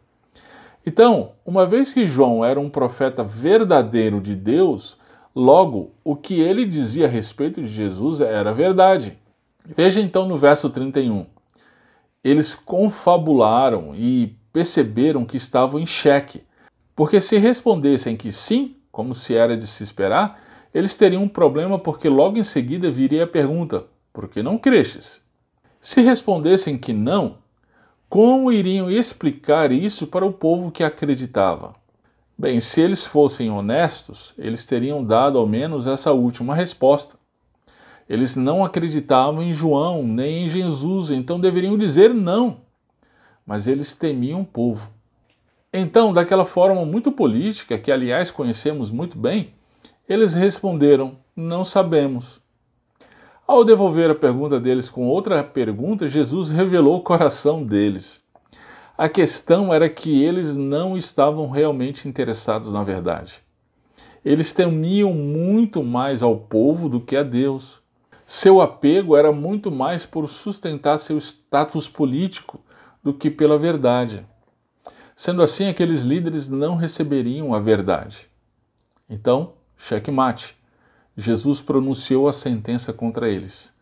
Então, 0.85 1.31
uma 1.47 1.65
vez 1.65 1.95
que 1.95 2.07
João 2.07 2.45
era 2.45 2.61
um 2.61 2.69
profeta 2.69 3.25
verdadeiro 3.25 4.21
de 4.21 4.37
Deus, 4.37 4.99
logo 5.35 5.93
o 6.05 6.15
que 6.15 6.43
ele 6.43 6.67
dizia 6.67 7.07
a 7.07 7.09
respeito 7.09 7.63
de 7.63 7.69
Jesus 7.69 8.21
era 8.21 8.53
verdade. 8.53 9.17
Veja 9.65 9.99
então 9.99 10.29
no 10.29 10.37
verso 10.37 10.69
31. 10.69 11.25
Eles 12.25 12.55
confabularam 12.55 13.95
e 13.95 14.35
perceberam 14.51 15.27
que 15.27 15.37
estavam 15.37 15.79
em 15.79 15.87
xeque, 15.87 16.43
porque 16.97 17.21
se 17.21 17.37
respondessem 17.37 18.17
que 18.17 18.33
sim, 18.33 18.77
como 18.91 19.15
se 19.15 19.37
era 19.37 19.57
de 19.57 19.67
se 19.67 19.85
esperar, 19.85 20.43
eles 20.73 20.97
teriam 20.97 21.23
um 21.23 21.29
problema 21.29 21.79
porque 21.79 22.09
logo 22.09 22.39
em 22.39 22.45
seguida 22.45 22.91
viria 22.91 23.25
a 23.25 23.29
pergunta: 23.29 23.85
porque 24.13 24.43
não 24.43 24.57
cresces? 24.57 25.23
Se 25.81 26.01
respondessem 26.01 26.79
que 26.79 26.93
não, 26.93 27.39
como 28.09 28.51
iriam 28.51 28.91
explicar 28.91 29.71
isso 29.71 30.07
para 30.07 30.25
o 30.25 30.33
povo 30.33 30.71
que 30.71 30.83
acreditava? 30.83 31.75
Bem, 32.39 32.59
se 32.59 32.81
eles 32.81 33.05
fossem 33.05 33.51
honestos, 33.51 34.33
eles 34.39 34.67
teriam 34.67 35.05
dado 35.05 35.39
ao 35.39 35.47
menos 35.47 35.87
essa 35.87 36.13
última 36.13 36.55
resposta. 36.55 37.17
Eles 38.09 38.37
não 38.37 38.65
acreditavam 38.65 39.43
em 39.43 39.53
João 39.53 40.03
nem 40.03 40.47
em 40.47 40.51
Jesus, 40.51 41.11
então 41.11 41.41
deveriam 41.41 41.79
dizer 41.79 42.13
não. 42.13 42.59
Mas 43.47 43.67
eles 43.67 43.95
temiam 43.95 44.43
o 44.43 44.47
povo. 44.47 44.91
Então, 45.73 46.13
daquela 46.13 46.45
forma 46.45 46.85
muito 46.85 47.11
política, 47.11 47.79
que 47.79 47.91
aliás 47.91 48.31
conhecemos 48.31 48.91
muito 48.91 49.19
bem, 49.19 49.55
eles 50.09 50.35
responderam: 50.35 51.17
Não 51.35 51.65
sabemos. 51.65 52.41
Ao 53.47 53.65
devolver 53.65 54.11
a 54.11 54.15
pergunta 54.15 54.59
deles 54.59 54.89
com 54.89 55.07
outra 55.07 55.45
pergunta, 55.45 56.09
Jesus 56.09 56.49
revelou 56.51 56.97
o 56.97 57.03
coração 57.03 57.63
deles. 57.63 58.23
A 58.97 59.09
questão 59.09 59.75
era 59.75 59.89
que 59.89 60.23
eles 60.23 60.57
não 60.57 60.97
estavam 60.97 61.51
realmente 61.51 62.09
interessados 62.09 62.73
na 62.73 62.85
verdade. 62.85 63.43
Eles 64.25 64.53
temiam 64.53 65.13
muito 65.13 65.83
mais 65.83 66.23
ao 66.23 66.37
povo 66.37 66.89
do 66.89 67.01
que 67.01 67.17
a 67.17 67.23
Deus. 67.23 67.84
Seu 68.27 68.61
apego 68.61 69.17
era 69.17 69.31
muito 69.31 69.71
mais 69.71 70.07
por 70.07 70.29
sustentar 70.29 70.99
seu 70.99 71.19
status 71.19 71.89
político 71.89 72.61
do 73.03 73.13
que 73.13 73.31
pela 73.31 73.59
verdade. 73.59 74.27
Sendo 75.15 75.43
assim, 75.43 75.69
aqueles 75.69 76.03
líderes 76.03 76.49
não 76.49 76.77
receberiam 76.77 77.55
a 77.55 77.61
verdade. 77.61 78.27
Então, 79.09 79.53
checkmate. 79.77 80.57
Jesus 81.17 81.61
pronunciou 81.61 82.27
a 82.27 82.33
sentença 82.33 82.93
contra 82.93 83.29
eles. 83.29 83.73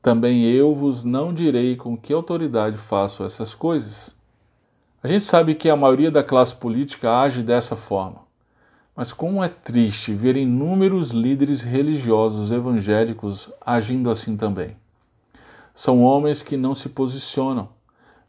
Também 0.00 0.42
eu 0.44 0.74
vos 0.74 1.04
não 1.04 1.32
direi 1.32 1.76
com 1.76 1.96
que 1.96 2.12
autoridade 2.12 2.76
faço 2.76 3.22
essas 3.22 3.54
coisas. 3.54 4.16
A 5.02 5.06
gente 5.06 5.22
sabe 5.22 5.54
que 5.54 5.68
a 5.68 5.76
maioria 5.76 6.10
da 6.10 6.24
classe 6.24 6.56
política 6.56 7.20
age 7.20 7.42
dessa 7.42 7.76
forma. 7.76 8.22
Mas 8.94 9.10
como 9.10 9.42
é 9.42 9.48
triste 9.48 10.12
ver 10.12 10.36
inúmeros 10.36 11.12
líderes 11.12 11.62
religiosos 11.62 12.50
evangélicos 12.50 13.50
agindo 13.64 14.10
assim 14.10 14.36
também. 14.36 14.76
São 15.74 16.02
homens 16.02 16.42
que 16.42 16.58
não 16.58 16.74
se 16.74 16.90
posicionam, 16.90 17.70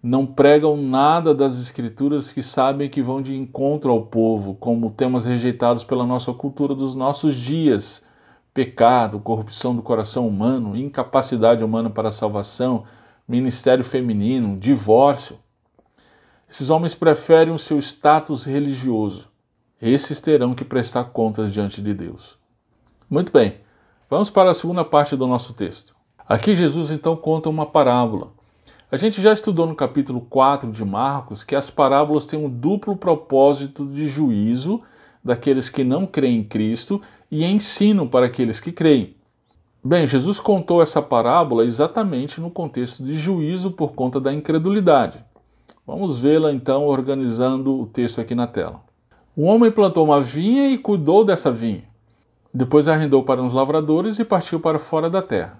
não 0.01 0.25
pregam 0.25 0.77
nada 0.77 1.35
das 1.35 1.57
escrituras 1.57 2.31
que 2.31 2.41
sabem 2.41 2.89
que 2.89 3.01
vão 3.01 3.21
de 3.21 3.35
encontro 3.35 3.91
ao 3.91 4.05
povo, 4.05 4.55
como 4.55 4.91
temas 4.91 5.25
rejeitados 5.25 5.83
pela 5.83 6.05
nossa 6.05 6.31
cultura 6.31 6.73
dos 6.73 6.95
nossos 6.95 7.35
dias, 7.35 8.01
pecado, 8.53 9.19
corrupção 9.19 9.75
do 9.75 9.81
coração 9.81 10.25
humano, 10.25 10.77
incapacidade 10.77 11.61
humana 11.61 11.89
para 11.89 12.07
a 12.07 12.11
salvação, 12.11 12.85
ministério 13.27 13.83
feminino, 13.83 14.57
divórcio. 14.57 15.37
Esses 16.49 16.69
homens 16.69 16.95
preferem 16.95 17.53
o 17.53 17.59
seu 17.59 17.79
status 17.79 18.45
religioso. 18.45 19.32
Esses 19.85 20.21
terão 20.21 20.55
que 20.55 20.63
prestar 20.63 21.03
contas 21.03 21.51
diante 21.51 21.81
de 21.81 21.93
Deus. 21.93 22.37
Muito 23.09 23.33
bem, 23.33 23.55
vamos 24.09 24.29
para 24.29 24.49
a 24.49 24.53
segunda 24.53 24.85
parte 24.85 25.13
do 25.13 25.27
nosso 25.27 25.51
texto. 25.51 25.93
Aqui 26.25 26.55
Jesus 26.55 26.89
então 26.89 27.17
conta 27.17 27.49
uma 27.49 27.65
parábola. 27.65 28.31
A 28.89 28.95
gente 28.95 29.21
já 29.21 29.33
estudou 29.33 29.67
no 29.67 29.75
capítulo 29.75 30.21
4 30.21 30.71
de 30.71 30.85
Marcos 30.85 31.43
que 31.43 31.53
as 31.53 31.69
parábolas 31.69 32.25
têm 32.25 32.39
um 32.39 32.49
duplo 32.49 32.95
propósito 32.95 33.85
de 33.85 34.07
juízo 34.07 34.81
daqueles 35.21 35.67
que 35.67 35.83
não 35.83 36.05
creem 36.05 36.37
em 36.37 36.43
Cristo 36.45 37.01
e 37.29 37.43
ensino 37.43 38.07
para 38.07 38.27
aqueles 38.27 38.61
que 38.61 38.71
creem. 38.71 39.17
Bem, 39.83 40.07
Jesus 40.07 40.39
contou 40.39 40.81
essa 40.81 41.01
parábola 41.01 41.65
exatamente 41.65 42.39
no 42.39 42.49
contexto 42.49 43.03
de 43.03 43.17
juízo 43.17 43.69
por 43.69 43.91
conta 43.91 44.21
da 44.21 44.31
incredulidade. 44.31 45.21
Vamos 45.85 46.21
vê-la 46.21 46.53
então 46.53 46.85
organizando 46.85 47.77
o 47.77 47.85
texto 47.85 48.21
aqui 48.21 48.33
na 48.33 48.47
tela. 48.47 48.92
Um 49.35 49.45
homem 49.47 49.71
plantou 49.71 50.05
uma 50.05 50.21
vinha 50.21 50.69
e 50.69 50.77
cuidou 50.77 51.25
dessa 51.25 51.51
vinha. 51.51 51.83
Depois 52.53 52.87
arrendou 52.87 53.23
para 53.23 53.41
uns 53.41 53.51
lavradores 53.51 54.19
e 54.19 54.23
partiu 54.23 54.59
para 54.59 54.77
fora 54.77 55.09
da 55.09 55.23
terra. 55.23 55.57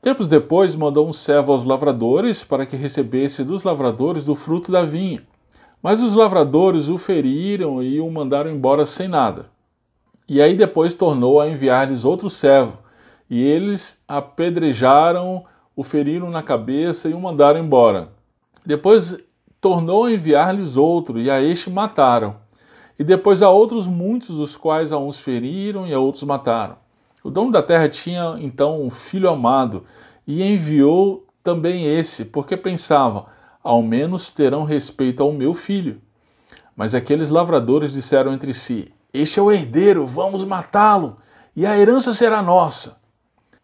Tempos 0.00 0.26
depois, 0.26 0.74
mandou 0.74 1.06
um 1.06 1.12
servo 1.12 1.52
aos 1.52 1.62
lavradores 1.62 2.42
para 2.42 2.64
que 2.64 2.74
recebesse 2.74 3.44
dos 3.44 3.64
lavradores 3.64 4.24
do 4.24 4.34
fruto 4.34 4.72
da 4.72 4.82
vinha. 4.82 5.22
Mas 5.82 6.02
os 6.02 6.14
lavradores 6.14 6.88
o 6.88 6.96
feriram 6.96 7.82
e 7.82 8.00
o 8.00 8.10
mandaram 8.10 8.50
embora 8.50 8.86
sem 8.86 9.08
nada. 9.08 9.46
E 10.26 10.40
aí 10.40 10.56
depois 10.56 10.94
tornou 10.94 11.38
a 11.38 11.46
enviar-lhes 11.46 12.06
outro 12.06 12.30
servo, 12.30 12.78
e 13.28 13.42
eles 13.42 14.00
apedrejaram, 14.08 15.44
o 15.76 15.84
feriram 15.84 16.30
na 16.30 16.42
cabeça 16.42 17.10
e 17.10 17.14
o 17.14 17.20
mandaram 17.20 17.60
embora. 17.60 18.08
Depois 18.64 19.18
tornou 19.60 20.04
a 20.04 20.12
enviar-lhes 20.12 20.78
outro, 20.78 21.20
e 21.20 21.30
a 21.30 21.42
este 21.42 21.68
mataram. 21.68 22.41
E 23.02 23.04
depois 23.04 23.42
a 23.42 23.50
outros 23.50 23.88
muitos, 23.88 24.28
dos 24.28 24.54
quais 24.54 24.92
a 24.92 24.96
uns 24.96 25.18
feriram 25.18 25.88
e 25.88 25.92
a 25.92 25.98
outros 25.98 26.22
mataram. 26.22 26.76
O 27.24 27.30
dono 27.30 27.50
da 27.50 27.60
terra 27.60 27.88
tinha 27.88 28.36
então 28.38 28.80
um 28.80 28.90
filho 28.90 29.28
amado, 29.28 29.82
e 30.24 30.40
enviou 30.40 31.26
também 31.42 31.84
esse, 31.84 32.24
porque 32.26 32.56
pensava: 32.56 33.26
ao 33.60 33.82
menos 33.82 34.30
terão 34.30 34.62
respeito 34.62 35.20
ao 35.20 35.32
meu 35.32 35.52
filho. 35.52 36.00
Mas 36.76 36.94
aqueles 36.94 37.28
lavradores 37.28 37.92
disseram 37.92 38.32
entre 38.32 38.54
si: 38.54 38.94
este 39.12 39.40
é 39.40 39.42
o 39.42 39.50
herdeiro, 39.50 40.06
vamos 40.06 40.44
matá-lo, 40.44 41.16
e 41.56 41.66
a 41.66 41.76
herança 41.76 42.14
será 42.14 42.40
nossa. 42.40 43.00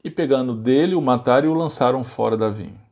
E 0.02 0.10
pegando 0.10 0.52
dele, 0.52 0.96
o 0.96 1.00
mataram 1.00 1.46
e 1.46 1.50
o 1.52 1.54
lançaram 1.54 2.02
fora 2.02 2.36
da 2.36 2.48
vinha. 2.50 2.82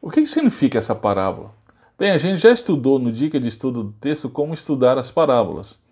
O 0.00 0.08
que 0.08 0.24
significa 0.24 0.78
essa 0.78 0.94
parábola? 0.94 1.57
Bem, 1.98 2.12
a 2.12 2.16
gente 2.16 2.40
já 2.40 2.52
estudou 2.52 3.00
no 3.00 3.10
Dica 3.10 3.40
de 3.40 3.48
Estudo 3.48 3.82
do 3.82 3.90
Texto 3.90 4.28
como 4.28 4.54
estudar 4.54 4.96
as 4.96 5.10
parábolas. 5.10 5.82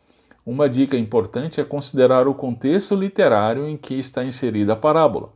Uma 0.46 0.68
dica 0.68 0.96
importante 0.96 1.60
é 1.60 1.64
considerar 1.64 2.28
o 2.28 2.34
contexto 2.34 2.94
literário 2.94 3.66
em 3.66 3.76
que 3.76 3.94
está 3.94 4.24
inserida 4.24 4.74
a 4.74 4.76
parábola. 4.76 5.32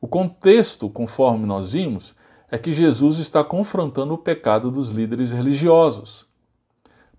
O 0.00 0.08
contexto, 0.08 0.90
conforme 0.90 1.46
nós 1.46 1.72
vimos, 1.72 2.16
é 2.50 2.58
que 2.58 2.72
Jesus 2.72 3.20
está 3.20 3.44
confrontando 3.44 4.12
o 4.12 4.18
pecado 4.18 4.72
dos 4.72 4.90
líderes 4.90 5.30
religiosos. 5.30 6.26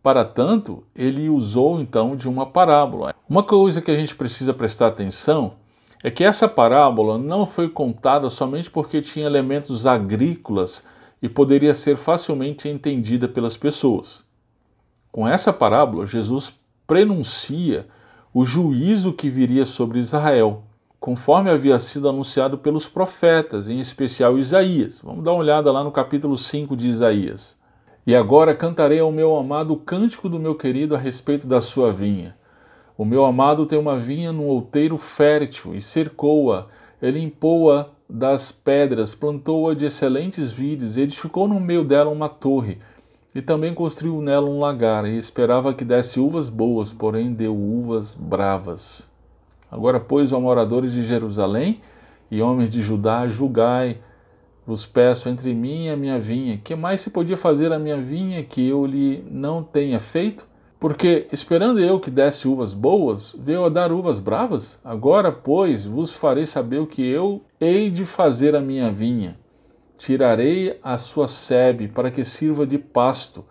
Para 0.03 0.25
tanto, 0.25 0.83
ele 0.93 1.29
usou 1.29 1.79
então 1.79 2.17
de 2.17 2.27
uma 2.27 2.45
parábola. 2.45 3.15
Uma 3.29 3.43
coisa 3.43 3.81
que 3.81 3.91
a 3.91 3.95
gente 3.95 4.13
precisa 4.13 4.53
prestar 4.53 4.87
atenção 4.87 5.53
é 6.03 6.11
que 6.11 6.21
essa 6.21 6.49
parábola 6.49 7.17
não 7.17 7.45
foi 7.45 7.69
contada 7.69 8.29
somente 8.29 8.69
porque 8.69 9.01
tinha 9.01 9.25
elementos 9.25 9.85
agrícolas 9.85 10.83
e 11.21 11.27
poderia 11.27 11.73
ser 11.73 11.95
facilmente 11.95 12.67
entendida 12.67 13.27
pelas 13.27 13.57
pessoas. 13.57 14.23
Com 15.11 15.27
essa 15.27 15.51
parábola, 15.51 16.05
Jesus 16.05 16.53
prenuncia 16.85 17.87
o 18.33 18.45
juízo 18.45 19.13
que 19.13 19.29
viria 19.29 19.65
sobre 19.65 19.99
Israel, 19.99 20.63
conforme 20.99 21.49
havia 21.49 21.79
sido 21.79 22.07
anunciado 22.07 22.57
pelos 22.57 22.87
profetas, 22.87 23.67
em 23.67 23.79
especial 23.79 24.37
Isaías. 24.37 25.01
Vamos 25.03 25.23
dar 25.23 25.31
uma 25.31 25.39
olhada 25.39 25.71
lá 25.71 25.83
no 25.83 25.91
capítulo 25.91 26.37
5 26.37 26.75
de 26.75 26.87
Isaías. 26.87 27.57
E 28.05 28.15
agora 28.15 28.55
cantarei 28.55 28.99
ao 28.99 29.11
meu 29.11 29.35
amado 29.35 29.73
o 29.73 29.77
cântico 29.77 30.29
do 30.29 30.39
meu 30.39 30.55
querido 30.55 30.95
a 30.95 30.97
respeito 30.97 31.47
da 31.47 31.59
sua 31.59 31.91
vinha. 31.91 32.35
O 32.97 33.03
meu 33.03 33.25
amado 33.25 33.65
tem 33.65 33.77
uma 33.77 33.97
vinha 33.97 34.31
num 34.31 34.47
outeiro 34.47 34.97
fértil 34.97 35.75
e 35.75 35.81
cercou-a, 35.81 36.67
limpou-a 37.01 37.89
das 38.09 38.51
pedras, 38.51 39.13
plantou-a 39.13 39.73
de 39.73 39.85
excelentes 39.85 40.51
vides, 40.51 40.97
edificou 40.97 41.47
no 41.47 41.59
meio 41.59 41.83
dela 41.83 42.09
uma 42.09 42.29
torre, 42.29 42.77
e 43.35 43.41
também 43.41 43.73
construiu 43.73 44.21
nela 44.21 44.49
um 44.49 44.59
lagar, 44.59 45.05
e 45.05 45.17
esperava 45.17 45.73
que 45.73 45.83
desse 45.83 46.19
uvas 46.19 46.49
boas, 46.49 46.93
porém 46.93 47.33
deu 47.33 47.55
uvas 47.55 48.13
bravas. 48.13 49.09
Agora, 49.69 49.99
pois, 49.99 50.31
ó 50.31 50.39
moradores 50.39 50.93
de 50.93 51.05
Jerusalém 51.05 51.81
e 52.31 52.41
homens 52.41 52.69
de 52.69 52.81
Judá, 52.81 53.27
julgai, 53.27 53.99
vos 54.65 54.85
peço 54.85 55.29
entre 55.29 55.53
mim 55.53 55.85
e 55.85 55.89
a 55.89 55.97
minha 55.97 56.19
vinha, 56.19 56.57
que 56.57 56.75
mais 56.75 57.01
se 57.01 57.09
podia 57.09 57.37
fazer 57.37 57.71
a 57.71 57.79
minha 57.79 57.97
vinha 57.97 58.43
que 58.43 58.67
eu 58.67 58.85
lhe 58.85 59.23
não 59.29 59.63
tenha 59.63 59.99
feito? 59.99 60.47
Porque, 60.79 61.27
esperando 61.31 61.79
eu 61.79 61.99
que 61.99 62.11
desse 62.11 62.47
uvas 62.47 62.71
boas, 62.71 63.35
veio 63.39 63.65
a 63.65 63.69
dar 63.69 63.91
uvas 63.91 64.19
bravas? 64.19 64.79
Agora, 64.85 65.31
pois, 65.31 65.85
vos 65.85 66.11
farei 66.11 66.45
saber 66.45 66.77
o 66.77 66.85
que 66.85 67.03
eu 67.03 67.41
hei 67.59 67.89
de 67.89 68.05
fazer 68.05 68.55
à 68.55 68.61
minha 68.61 68.91
vinha. 68.91 69.39
Tirarei 69.97 70.79
a 70.83 70.95
sua 70.99 71.27
sebe 71.27 71.87
para 71.87 72.11
que 72.11 72.23
sirva 72.23 72.63
de 72.67 72.77
pasto, 72.77 73.43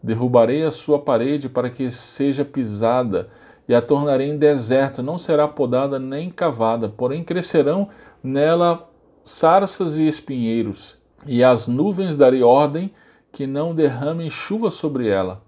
derrubarei 0.00 0.64
a 0.64 0.70
sua 0.70 1.00
parede 1.00 1.48
para 1.48 1.68
que 1.68 1.90
seja 1.90 2.44
pisada, 2.44 3.28
e 3.68 3.74
a 3.74 3.82
tornarei 3.82 4.30
em 4.30 4.38
deserto, 4.38 5.02
não 5.02 5.18
será 5.18 5.48
podada 5.48 5.98
nem 5.98 6.30
cavada, 6.30 6.88
porém 6.88 7.24
crescerão 7.24 7.88
nela 8.22 8.88
sarças 9.24 9.98
e 9.98 10.06
espinheiros, 10.06 10.96
e 11.26 11.42
às 11.42 11.66
nuvens 11.66 12.16
darei 12.16 12.44
ordem 12.44 12.92
que 13.32 13.48
não 13.48 13.74
derramem 13.74 14.30
chuva 14.30 14.70
sobre 14.70 15.08
ela 15.08 15.47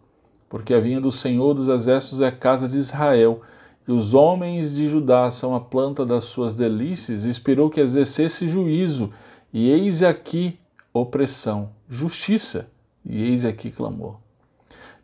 porque 0.50 0.74
a 0.74 0.80
vinha 0.80 1.00
do 1.00 1.12
Senhor 1.12 1.54
dos 1.54 1.68
Exércitos 1.68 2.20
é 2.20 2.26
a 2.26 2.32
casa 2.32 2.68
de 2.68 2.76
Israel, 2.76 3.40
e 3.86 3.92
os 3.92 4.14
homens 4.14 4.74
de 4.74 4.88
Judá 4.88 5.30
são 5.30 5.54
a 5.54 5.60
planta 5.60 6.04
das 6.04 6.24
suas 6.24 6.56
delícias, 6.56 7.24
esperou 7.24 7.70
que 7.70 7.80
exercesse 7.80 8.48
juízo, 8.48 9.12
e 9.52 9.70
eis 9.70 10.02
aqui 10.02 10.58
opressão, 10.92 11.70
justiça, 11.88 12.68
e 13.06 13.22
eis 13.22 13.44
aqui 13.44 13.70
clamor. 13.70 14.16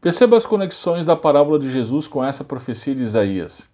Perceba 0.00 0.37
as 0.37 0.45
conexões 0.45 1.07
da 1.07 1.15
parábola 1.15 1.61
de 1.61 1.71
Jesus 1.71 2.09
com 2.09 2.23
essa 2.23 2.43
profecia 2.43 2.95
de 2.95 3.05
Isaías. 3.05 3.69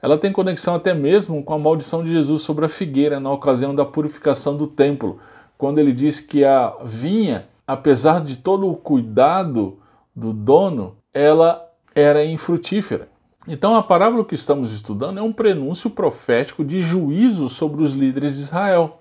Ela 0.00 0.16
tem 0.16 0.32
conexão 0.32 0.76
até 0.76 0.94
mesmo 0.94 1.42
com 1.42 1.52
a 1.52 1.58
maldição 1.58 2.04
de 2.04 2.12
Jesus 2.12 2.42
sobre 2.42 2.64
a 2.64 2.68
figueira 2.68 3.18
na 3.18 3.30
ocasião 3.30 3.74
da 3.74 3.84
purificação 3.84 4.56
do 4.56 4.68
templo, 4.68 5.18
quando 5.58 5.80
ele 5.80 5.92
diz 5.92 6.20
que 6.20 6.44
a 6.44 6.76
vinha, 6.84 7.48
apesar 7.66 8.20
de 8.20 8.36
todo 8.36 8.70
o 8.70 8.76
cuidado 8.76 9.81
do 10.14 10.32
dono, 10.32 10.96
ela 11.12 11.68
era 11.94 12.24
infrutífera. 12.24 13.08
Então 13.46 13.74
a 13.74 13.82
parábola 13.82 14.24
que 14.24 14.34
estamos 14.34 14.72
estudando 14.72 15.18
é 15.18 15.22
um 15.22 15.32
prenúncio 15.32 15.90
profético 15.90 16.64
de 16.64 16.80
juízo 16.80 17.48
sobre 17.48 17.82
os 17.82 17.92
líderes 17.92 18.36
de 18.36 18.42
Israel. 18.42 19.00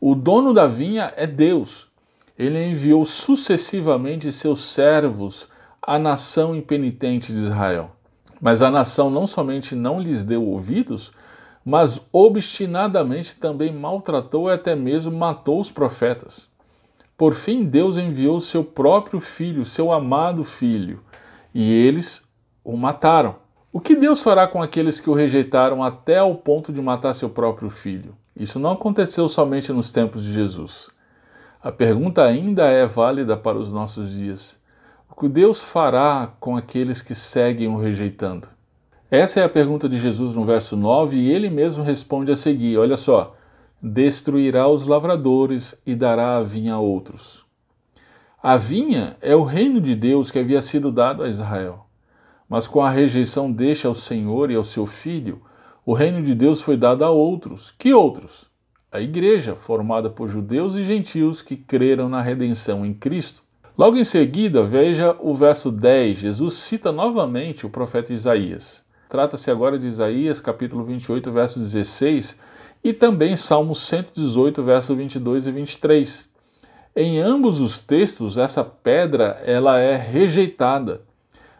O 0.00 0.14
dono 0.14 0.54
da 0.54 0.66
vinha 0.66 1.12
é 1.16 1.26
Deus. 1.26 1.88
Ele 2.38 2.62
enviou 2.64 3.04
sucessivamente 3.04 4.30
seus 4.30 4.60
servos 4.60 5.48
à 5.82 5.98
nação 5.98 6.54
impenitente 6.54 7.32
de 7.32 7.38
Israel. 7.40 7.90
Mas 8.40 8.62
a 8.62 8.70
nação 8.70 9.10
não 9.10 9.26
somente 9.26 9.74
não 9.74 10.00
lhes 10.00 10.22
deu 10.22 10.44
ouvidos, 10.44 11.10
mas 11.64 12.00
obstinadamente 12.12 13.36
também 13.36 13.72
maltratou 13.72 14.48
e 14.48 14.52
até 14.52 14.76
mesmo 14.76 15.10
matou 15.10 15.60
os 15.60 15.70
profetas. 15.70 16.48
Por 17.18 17.34
fim, 17.34 17.64
Deus 17.64 17.98
enviou 17.98 18.40
seu 18.40 18.62
próprio 18.62 19.20
filho, 19.20 19.64
seu 19.64 19.90
amado 19.90 20.44
filho, 20.44 21.00
e 21.52 21.72
eles 21.72 22.24
o 22.62 22.76
mataram. 22.76 23.34
O 23.72 23.80
que 23.80 23.96
Deus 23.96 24.22
fará 24.22 24.46
com 24.46 24.62
aqueles 24.62 25.00
que 25.00 25.10
o 25.10 25.14
rejeitaram 25.14 25.82
até 25.82 26.18
ao 26.18 26.36
ponto 26.36 26.72
de 26.72 26.80
matar 26.80 27.12
seu 27.14 27.28
próprio 27.28 27.70
filho? 27.70 28.14
Isso 28.36 28.60
não 28.60 28.70
aconteceu 28.70 29.28
somente 29.28 29.72
nos 29.72 29.90
tempos 29.90 30.22
de 30.22 30.32
Jesus. 30.32 30.90
A 31.60 31.72
pergunta 31.72 32.22
ainda 32.22 32.66
é 32.66 32.86
válida 32.86 33.36
para 33.36 33.58
os 33.58 33.72
nossos 33.72 34.12
dias. 34.12 34.56
O 35.10 35.20
que 35.20 35.28
Deus 35.28 35.60
fará 35.60 36.30
com 36.38 36.56
aqueles 36.56 37.02
que 37.02 37.16
seguem 37.16 37.66
o 37.66 37.80
rejeitando? 37.80 38.46
Essa 39.10 39.40
é 39.40 39.44
a 39.44 39.48
pergunta 39.48 39.88
de 39.88 39.98
Jesus 39.98 40.36
no 40.36 40.44
verso 40.44 40.76
9 40.76 41.16
e 41.16 41.32
ele 41.32 41.50
mesmo 41.50 41.82
responde 41.82 42.30
a 42.30 42.36
seguir. 42.36 42.78
Olha 42.78 42.96
só 42.96 43.34
destruirá 43.82 44.68
os 44.68 44.84
lavradores 44.84 45.80
e 45.86 45.94
dará 45.94 46.36
a 46.36 46.42
vinha 46.42 46.74
a 46.74 46.80
outros. 46.80 47.44
A 48.42 48.56
vinha 48.56 49.16
é 49.20 49.34
o 49.34 49.42
reino 49.42 49.80
de 49.80 49.94
Deus 49.94 50.30
que 50.30 50.38
havia 50.38 50.62
sido 50.62 50.92
dado 50.92 51.22
a 51.22 51.28
Israel. 51.28 51.86
Mas 52.48 52.66
com 52.66 52.80
a 52.80 52.90
rejeição 52.90 53.52
deste 53.52 53.86
ao 53.86 53.94
Senhor 53.94 54.50
e 54.50 54.54
ao 54.54 54.64
seu 54.64 54.86
Filho, 54.86 55.42
o 55.84 55.92
reino 55.92 56.22
de 56.22 56.34
Deus 56.34 56.62
foi 56.62 56.76
dado 56.76 57.04
a 57.04 57.10
outros. 57.10 57.70
Que 57.70 57.92
outros? 57.92 58.46
A 58.90 59.00
igreja, 59.00 59.54
formada 59.54 60.08
por 60.08 60.28
judeus 60.28 60.74
e 60.76 60.84
gentios 60.84 61.42
que 61.42 61.56
creram 61.56 62.08
na 62.08 62.22
redenção 62.22 62.86
em 62.86 62.94
Cristo. 62.94 63.42
Logo 63.76 63.96
em 63.96 64.04
seguida, 64.04 64.62
veja 64.62 65.16
o 65.20 65.34
verso 65.34 65.70
10. 65.70 66.18
Jesus 66.18 66.54
cita 66.54 66.90
novamente 66.90 67.66
o 67.66 67.70
profeta 67.70 68.12
Isaías. 68.12 68.82
Trata-se 69.08 69.50
agora 69.50 69.78
de 69.78 69.86
Isaías, 69.86 70.40
capítulo 70.40 70.84
28, 70.84 71.30
verso 71.30 71.58
16, 71.58 72.38
e 72.82 72.92
também 72.92 73.36
Salmo 73.36 73.74
118, 73.74 74.62
versos 74.62 74.96
22 74.96 75.46
e 75.46 75.52
23. 75.52 76.28
Em 76.94 77.20
ambos 77.20 77.60
os 77.60 77.78
textos, 77.78 78.36
essa 78.36 78.64
pedra 78.64 79.40
ela 79.44 79.78
é 79.78 79.96
rejeitada, 79.96 81.02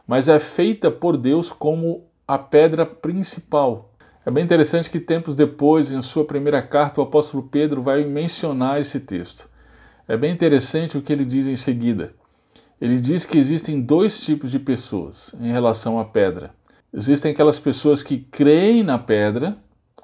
mas 0.07 0.29
é 0.29 0.39
feita 0.39 0.91
por 0.91 1.17
Deus 1.17 1.51
como 1.53 2.05
a 2.27 2.39
pedra 2.39 2.85
principal. 2.85 3.93
É 4.25 4.31
bem 4.31 4.45
interessante 4.45 4.91
que 4.91 5.01
tempos 5.01 5.35
depois, 5.35 5.91
em 5.91 6.03
sua 6.03 6.25
primeira 6.25 6.61
carta, 6.61 7.01
o 7.01 7.05
apóstolo 7.05 7.45
Pedro 7.45 7.83
vai 7.83 8.05
mencionar 8.05 8.81
esse 8.81 9.01
texto. 9.01 9.49
É 10.07 10.17
bem 10.17 10.33
interessante 10.33 10.99
o 10.99 11.03
que 11.03 11.13
ele 11.13 11.25
diz 11.25 11.47
em 11.47 11.57
seguida. 11.57 12.15
Ele 12.81 13.01
diz 13.01 13.25
que 13.25 13.39
existem 13.39 13.81
dois 13.81 14.21
tipos 14.21 14.51
de 14.51 14.59
pessoas 14.59 15.35
em 15.41 15.51
relação 15.51 15.99
à 15.99 16.05
pedra. 16.05 16.55
Existem 16.93 17.33
aquelas 17.33 17.59
pessoas 17.59 18.03
que 18.03 18.19
creem 18.19 18.83
na 18.83 18.99
pedra 18.99 19.57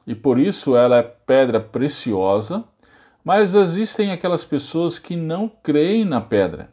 e 0.07 0.15
por 0.15 0.39
isso 0.39 0.77
ela 0.77 0.99
é 0.99 1.03
pedra 1.03 1.61
preciosa, 1.61 2.65
mas 3.25 3.55
existem 3.55 4.13
aquelas 4.13 4.45
pessoas 4.45 4.99
que 4.99 5.17
não 5.17 5.51
creem 5.63 6.05
na 6.05 6.21
pedra. 6.21 6.69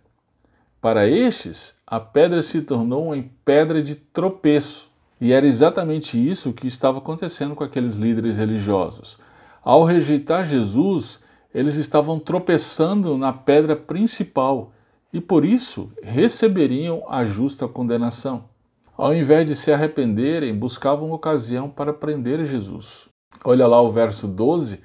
Para 0.82 1.08
estes, 1.08 1.76
a 1.86 2.00
pedra 2.00 2.42
se 2.42 2.62
tornou 2.62 3.16
em 3.16 3.32
pedra 3.46 3.82
de 3.82 3.96
tropeço. 3.96 4.90
E 5.20 5.32
era 5.32 5.46
exatamente 5.46 6.18
isso 6.18 6.52
que 6.52 6.66
estava 6.66 6.98
acontecendo 6.98 7.54
com 7.54 7.64
aqueles 7.64 7.96
líderes 7.96 8.38
religiosos. 8.38 9.20
Ao 9.64 9.84
rejeitar 9.84 10.44
Jesus, 10.44 11.20
eles 11.54 11.76
estavam 11.76 12.20
tropeçando 12.20 13.16
na 13.16 13.32
pedra 13.32 13.76
principal 13.76 14.74
e 15.14 15.22
por 15.22 15.46
isso 15.46 15.92
receberiam 16.02 17.04
a 17.08 17.26
justa 17.26 17.68
condenação. 17.68 18.46
Ao 18.98 19.14
invés 19.14 19.48
de 19.48 19.56
se 19.56 19.72
arrependerem, 19.72 20.58
buscavam 20.58 21.12
ocasião 21.12 21.70
para 21.70 21.94
prender 21.94 22.44
Jesus. 22.46 23.11
Olha 23.44 23.66
lá 23.66 23.82
o 23.82 23.92
verso 23.92 24.28
12, 24.28 24.80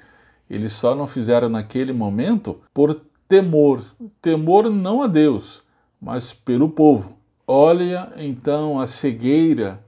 eles 0.49 0.73
só 0.73 0.95
não 0.95 1.05
fizeram 1.05 1.49
naquele 1.49 1.93
momento 1.93 2.59
por 2.73 2.99
temor, 3.27 3.83
temor 4.21 4.69
não 4.69 5.03
a 5.03 5.07
Deus, 5.07 5.61
mas 6.01 6.33
pelo 6.33 6.69
povo. 6.69 7.17
Olha 7.45 8.11
então 8.17 8.79
a 8.79 8.87
cegueira 8.87 9.83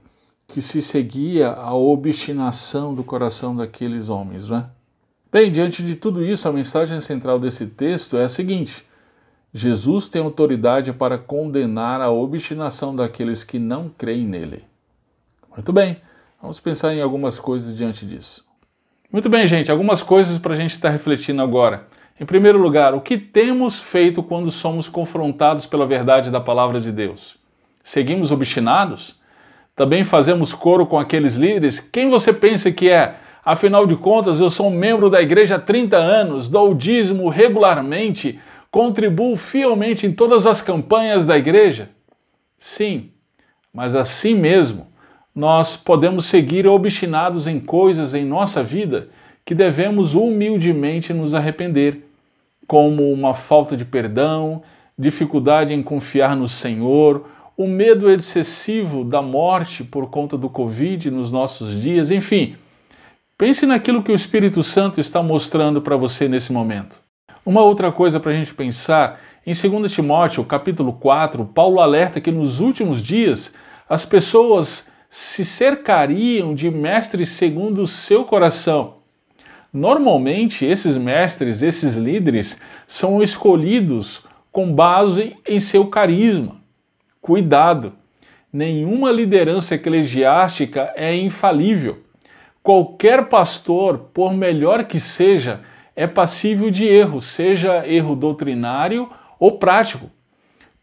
que 0.46 0.60
se 0.60 0.82
seguia 0.82 1.50
à 1.50 1.74
obstinação 1.74 2.94
do 2.94 3.04
coração 3.04 3.54
daqueles 3.54 4.08
homens, 4.08 4.48
né? 4.48 4.68
Bem, 5.32 5.50
diante 5.50 5.82
de 5.84 5.94
tudo 5.94 6.24
isso, 6.24 6.48
a 6.48 6.52
mensagem 6.52 7.00
central 7.00 7.38
desse 7.38 7.66
texto 7.66 8.16
é 8.16 8.24
a 8.24 8.28
seguinte: 8.28 8.84
Jesus 9.54 10.08
tem 10.08 10.22
autoridade 10.22 10.92
para 10.92 11.18
condenar 11.18 12.00
a 12.00 12.10
obstinação 12.10 12.94
daqueles 12.94 13.44
que 13.44 13.58
não 13.58 13.88
creem 13.88 14.26
nele. 14.26 14.64
Muito 15.54 15.72
bem, 15.72 15.98
vamos 16.40 16.58
pensar 16.58 16.94
em 16.94 17.00
algumas 17.00 17.38
coisas 17.38 17.76
diante 17.76 18.04
disso. 18.04 18.49
Muito 19.12 19.28
bem, 19.28 19.44
gente, 19.48 19.72
algumas 19.72 20.04
coisas 20.04 20.38
para 20.38 20.54
a 20.54 20.56
gente 20.56 20.70
estar 20.70 20.88
refletindo 20.88 21.42
agora. 21.42 21.88
Em 22.20 22.24
primeiro 22.24 22.58
lugar, 22.58 22.94
o 22.94 23.00
que 23.00 23.18
temos 23.18 23.74
feito 23.74 24.22
quando 24.22 24.52
somos 24.52 24.88
confrontados 24.88 25.66
pela 25.66 25.84
verdade 25.84 26.30
da 26.30 26.38
palavra 26.38 26.80
de 26.80 26.92
Deus? 26.92 27.36
Seguimos 27.82 28.30
obstinados? 28.30 29.18
Também 29.74 30.04
fazemos 30.04 30.54
coro 30.54 30.86
com 30.86 30.96
aqueles 30.96 31.34
líderes? 31.34 31.80
Quem 31.80 32.08
você 32.08 32.32
pensa 32.32 32.70
que 32.70 32.88
é? 32.88 33.16
Afinal 33.44 33.84
de 33.84 33.96
contas, 33.96 34.38
eu 34.38 34.48
sou 34.48 34.68
um 34.68 34.78
membro 34.78 35.10
da 35.10 35.20
igreja 35.20 35.56
há 35.56 35.58
30 35.58 35.96
anos, 35.96 36.48
dou 36.48 36.70
o 36.70 36.74
dízimo 36.74 37.28
regularmente, 37.28 38.38
contribuo 38.70 39.34
fielmente 39.34 40.06
em 40.06 40.12
todas 40.12 40.46
as 40.46 40.62
campanhas 40.62 41.26
da 41.26 41.36
igreja? 41.36 41.90
Sim, 42.60 43.10
mas 43.74 43.96
assim 43.96 44.36
mesmo, 44.36 44.86
nós 45.34 45.76
podemos 45.76 46.26
seguir 46.26 46.66
obstinados 46.66 47.46
em 47.46 47.60
coisas 47.60 48.14
em 48.14 48.24
nossa 48.24 48.62
vida 48.62 49.08
que 49.44 49.54
devemos 49.54 50.14
humildemente 50.14 51.12
nos 51.12 51.34
arrepender, 51.34 52.06
como 52.66 53.12
uma 53.12 53.34
falta 53.34 53.76
de 53.76 53.84
perdão, 53.84 54.62
dificuldade 54.98 55.72
em 55.72 55.82
confiar 55.82 56.36
no 56.36 56.48
Senhor, 56.48 57.28
o 57.56 57.66
medo 57.66 58.10
excessivo 58.10 59.04
da 59.04 59.20
morte 59.20 59.82
por 59.82 60.08
conta 60.08 60.36
do 60.36 60.48
Covid 60.48 61.10
nos 61.10 61.32
nossos 61.32 61.80
dias, 61.80 62.10
enfim, 62.10 62.56
Pense 63.40 63.64
naquilo 63.64 64.02
que 64.02 64.12
o 64.12 64.14
Espírito 64.14 64.62
Santo 64.62 65.00
está 65.00 65.22
mostrando 65.22 65.80
para 65.80 65.96
você 65.96 66.28
nesse 66.28 66.52
momento. 66.52 66.98
Uma 67.42 67.62
outra 67.62 67.90
coisa 67.90 68.20
para 68.20 68.32
a 68.32 68.34
gente 68.34 68.52
pensar, 68.52 69.18
em 69.46 69.54
2 69.54 69.90
Timóteo, 69.90 70.44
capítulo 70.44 70.92
4, 70.92 71.46
Paulo 71.46 71.80
alerta 71.80 72.20
que 72.20 72.30
nos 72.30 72.60
últimos 72.60 73.02
dias 73.02 73.54
as 73.88 74.04
pessoas 74.04 74.89
se 75.10 75.44
cercariam 75.44 76.54
de 76.54 76.70
mestres 76.70 77.30
segundo 77.30 77.82
o 77.82 77.88
seu 77.88 78.24
coração. 78.24 78.98
Normalmente, 79.72 80.64
esses 80.64 80.96
mestres, 80.96 81.62
esses 81.62 81.96
líderes, 81.96 82.60
são 82.86 83.20
escolhidos 83.20 84.24
com 84.52 84.72
base 84.72 85.36
em 85.46 85.58
seu 85.58 85.86
carisma. 85.88 86.56
Cuidado! 87.20 87.92
Nenhuma 88.52 89.12
liderança 89.12 89.74
eclesiástica 89.76 90.92
é 90.96 91.14
infalível. 91.14 92.02
Qualquer 92.62 93.26
pastor, 93.26 94.10
por 94.12 94.32
melhor 94.32 94.84
que 94.84 94.98
seja, 94.98 95.60
é 95.94 96.06
passível 96.06 96.70
de 96.70 96.84
erro, 96.84 97.20
seja 97.20 97.86
erro 97.86 98.16
doutrinário 98.16 99.08
ou 99.38 99.58
prático. 99.58 100.10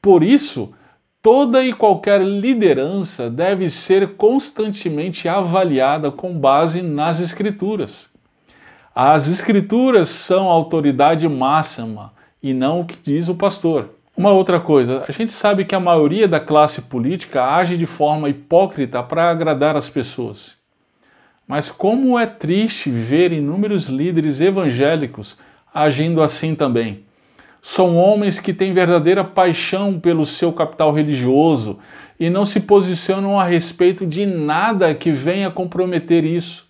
Por 0.02 0.24
isso, 0.24 0.74
toda 1.22 1.64
e 1.64 1.74
qualquer 1.74 2.22
liderança 2.22 3.30
deve 3.30 3.70
ser 3.70 4.16
constantemente 4.16 5.28
avaliada 5.28 6.12
com 6.12 6.38
base 6.38 6.82
nas 6.82 7.20
Escrituras. 7.20 8.10
As 8.94 9.28
Escrituras 9.28 10.10
são 10.10 10.50
a 10.50 10.54
autoridade 10.54 11.28
máxima 11.28 12.14
e 12.42 12.54
não 12.54 12.82
o 12.82 12.86
que 12.86 12.98
diz 13.04 13.28
o 13.28 13.36
pastor. 13.36 13.90
Uma 14.16 14.32
outra 14.32 14.60
coisa, 14.60 15.06
a 15.08 15.12
gente 15.12 15.32
sabe 15.32 15.64
que 15.64 15.76
a 15.76 15.80
maioria 15.80 16.28
da 16.28 16.40
classe 16.40 16.82
política 16.82 17.44
age 17.44 17.78
de 17.78 17.86
forma 17.86 18.30
hipócrita 18.30 19.04
para 19.04 19.30
agradar 19.30 19.76
as 19.76 19.90
pessoas. 19.90 20.56
Mas 21.48 21.70
como 21.70 22.18
é 22.18 22.26
triste 22.26 22.90
ver 22.90 23.32
inúmeros 23.32 23.86
líderes 23.86 24.42
evangélicos 24.42 25.38
agindo 25.74 26.24
assim 26.24 26.56
também. 26.56 27.07
São 27.62 27.98
homens 27.98 28.40
que 28.40 28.54
têm 28.54 28.74
verdadeira 28.74 29.24
paixão 29.24 30.00
pelo 30.00 30.26
seu 30.26 30.54
capital 30.54 30.94
religioso 30.94 31.80
e 32.20 32.30
não 32.30 32.46
se 32.46 32.62
posicionam 32.62 33.40
a 33.40 33.44
respeito 33.44 34.06
de 34.06 34.26
nada 34.26 34.94
que 34.96 35.12
venha 35.12 35.52
comprometer 35.52 36.24
isso. 36.24 36.66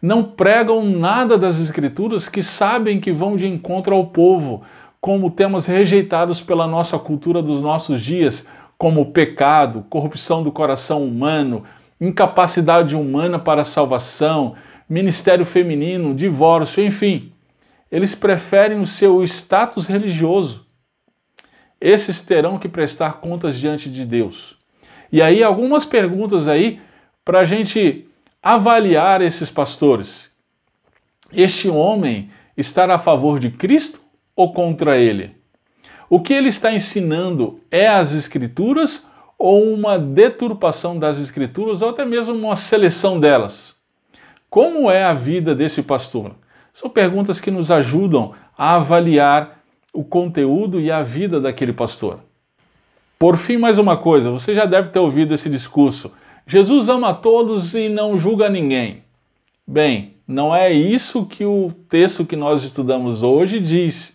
Não 0.00 0.22
pregam 0.22 0.84
nada 0.84 1.38
das 1.38 1.60
Escrituras 1.60 2.28
que 2.28 2.42
sabem 2.42 3.00
que 3.00 3.12
vão 3.12 3.36
de 3.36 3.46
encontro 3.46 3.94
ao 3.94 4.06
povo, 4.06 4.62
como 5.00 5.30
temas 5.30 5.66
rejeitados 5.66 6.40
pela 6.40 6.66
nossa 6.66 6.98
cultura 6.98 7.42
dos 7.42 7.60
nossos 7.60 8.00
dias, 8.00 8.46
como 8.78 9.12
pecado, 9.12 9.84
corrupção 9.88 10.42
do 10.42 10.50
coração 10.50 11.04
humano, 11.04 11.64
incapacidade 12.00 12.96
humana 12.96 13.38
para 13.38 13.64
salvação, 13.64 14.54
ministério 14.88 15.44
feminino, 15.44 16.14
divórcio, 16.14 16.84
enfim. 16.84 17.33
Eles 17.94 18.12
preferem 18.12 18.80
o 18.80 18.86
seu 18.86 19.22
status 19.22 19.86
religioso. 19.86 20.66
Esses 21.80 22.22
terão 22.22 22.58
que 22.58 22.68
prestar 22.68 23.20
contas 23.20 23.56
diante 23.56 23.88
de 23.88 24.04
Deus. 24.04 24.58
E 25.12 25.22
aí, 25.22 25.44
algumas 25.44 25.84
perguntas 25.84 26.48
aí 26.48 26.80
para 27.24 27.38
a 27.38 27.44
gente 27.44 28.08
avaliar 28.42 29.22
esses 29.22 29.48
pastores. 29.48 30.28
Este 31.32 31.68
homem 31.68 32.32
estar 32.56 32.90
a 32.90 32.98
favor 32.98 33.38
de 33.38 33.48
Cristo 33.52 34.00
ou 34.34 34.52
contra 34.52 34.98
ele? 34.98 35.30
O 36.10 36.20
que 36.20 36.34
ele 36.34 36.48
está 36.48 36.72
ensinando 36.72 37.60
é 37.70 37.86
as 37.86 38.12
Escrituras 38.12 39.06
ou 39.38 39.72
uma 39.72 39.96
deturpação 39.96 40.98
das 40.98 41.20
Escrituras 41.20 41.80
ou 41.80 41.90
até 41.90 42.04
mesmo 42.04 42.34
uma 42.34 42.56
seleção 42.56 43.20
delas? 43.20 43.76
Como 44.50 44.90
é 44.90 45.04
a 45.04 45.14
vida 45.14 45.54
desse 45.54 45.80
pastor? 45.80 46.34
São 46.74 46.90
perguntas 46.90 47.40
que 47.40 47.52
nos 47.52 47.70
ajudam 47.70 48.34
a 48.58 48.74
avaliar 48.74 49.60
o 49.92 50.02
conteúdo 50.02 50.80
e 50.80 50.90
a 50.90 51.04
vida 51.04 51.40
daquele 51.40 51.72
pastor. 51.72 52.18
Por 53.16 53.36
fim, 53.36 53.56
mais 53.56 53.78
uma 53.78 53.96
coisa, 53.96 54.32
você 54.32 54.56
já 54.56 54.64
deve 54.64 54.88
ter 54.88 54.98
ouvido 54.98 55.32
esse 55.32 55.48
discurso. 55.48 56.12
Jesus 56.44 56.88
ama 56.88 57.10
a 57.10 57.14
todos 57.14 57.74
e 57.74 57.88
não 57.88 58.18
julga 58.18 58.48
ninguém. 58.48 59.04
Bem, 59.64 60.14
não 60.26 60.54
é 60.54 60.72
isso 60.72 61.24
que 61.24 61.44
o 61.44 61.70
texto 61.88 62.26
que 62.26 62.34
nós 62.34 62.64
estudamos 62.64 63.22
hoje 63.22 63.60
diz. 63.60 64.12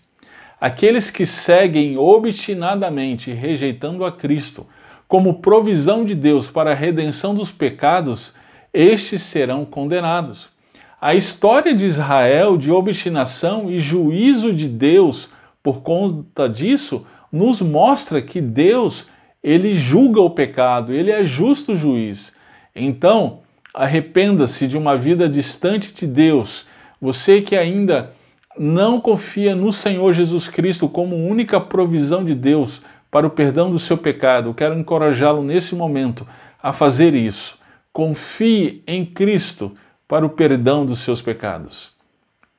Aqueles 0.60 1.10
que 1.10 1.26
seguem 1.26 1.98
obstinadamente, 1.98 3.32
rejeitando 3.32 4.04
a 4.04 4.12
Cristo 4.12 4.68
como 5.08 5.40
provisão 5.40 6.04
de 6.04 6.14
Deus 6.14 6.52
para 6.52 6.72
a 6.72 6.76
redenção 6.76 7.34
dos 7.34 7.52
pecados, 7.52 8.34
estes 8.74 9.24
serão 9.24 9.64
condenados. 9.64 10.59
A 11.02 11.16
história 11.16 11.74
de 11.74 11.86
Israel 11.86 12.58
de 12.58 12.72
obstinação 12.72 13.72
e 13.72 13.80
juízo 13.80 14.52
de 14.54 14.68
Deus 14.68 15.30
por 15.64 15.82
conta 15.82 16.50
disso 16.50 17.06
nos 17.32 17.62
mostra 17.62 18.22
que 18.22 18.42
Deus 18.42 19.08
ele 19.42 19.76
julga 19.76 20.20
o 20.20 20.30
pecado, 20.30 20.92
ele 20.92 21.10
é 21.10 21.24
justo 21.24 21.78
juiz. 21.78 22.36
Então, 22.76 23.40
arrependa-se 23.74 24.68
de 24.68 24.78
uma 24.78 24.98
vida 24.98 25.30
distante 25.30 25.94
de 25.94 26.06
Deus. 26.06 26.68
Você 27.02 27.42
que 27.42 27.56
ainda 27.56 28.12
não 28.58 29.00
confia 29.00 29.56
no 29.56 29.72
Senhor 29.72 30.12
Jesus 30.12 30.50
Cristo 30.50 30.90
como 30.90 31.16
única 31.16 31.62
provisão 31.62 32.26
de 32.26 32.36
Deus 32.36 32.82
para 33.10 33.26
o 33.26 33.30
perdão 33.30 33.72
do 33.72 33.80
seu 33.80 33.98
pecado, 33.98 34.54
quero 34.54 34.78
encorajá-lo 34.78 35.42
nesse 35.42 35.76
momento 35.76 36.28
a 36.62 36.74
fazer 36.74 37.16
isso. 37.16 37.58
Confie 37.94 38.84
em 38.86 39.06
Cristo 39.06 39.72
para 40.10 40.26
o 40.26 40.30
perdão 40.30 40.88
dos 40.88 41.02
seus 41.02 41.22
pecados. 41.22 41.92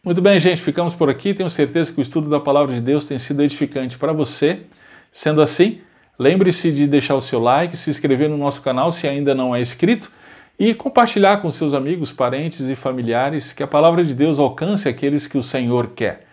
Muito 0.05 0.23
bem, 0.23 0.39
gente, 0.39 0.63
ficamos 0.63 0.95
por 0.95 1.11
aqui. 1.11 1.35
Tenho 1.35 1.51
certeza 1.51 1.93
que 1.93 1.99
o 1.99 2.03
estudo 2.03 2.31
da 2.31 2.39
palavra 2.39 2.73
de 2.73 2.81
Deus 2.81 3.05
tem 3.05 3.19
sido 3.19 3.43
edificante 3.43 3.99
para 3.99 4.13
você. 4.13 4.61
Sendo 5.11 5.43
assim, 5.43 5.81
lembre-se 6.17 6.71
de 6.71 6.87
deixar 6.87 7.17
o 7.17 7.21
seu 7.21 7.41
like, 7.41 7.77
se 7.77 7.91
inscrever 7.91 8.31
no 8.31 8.39
nosso 8.39 8.63
canal 8.63 8.93
se 8.93 9.09
ainda 9.09 9.35
não 9.35 9.55
é 9.55 9.61
inscrito 9.61 10.13
e 10.61 10.73
compartilhar 10.75 11.43
com 11.43 11.51
seus 11.51 11.75
amigos, 11.75 12.13
parentes 12.13 12.61
e 12.61 12.77
familiares 12.77 13.53
que 13.53 13.65
a 13.65 13.67
palavra 13.67 14.05
de 14.05 14.15
Deus 14.15 14.39
alcance 14.39 14.89
aqueles 14.89 15.27
que 15.27 15.37
o 15.37 15.43
Senhor 15.43 15.89
quer. 15.89 16.29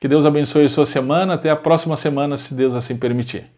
Que 0.00 0.08
Deus 0.08 0.24
abençoe 0.24 0.64
a 0.64 0.68
sua 0.70 0.86
semana. 0.86 1.34
Até 1.34 1.50
a 1.50 1.56
próxima 1.56 1.98
semana, 1.98 2.38
se 2.38 2.54
Deus 2.54 2.74
assim 2.74 2.96
permitir. 2.96 3.55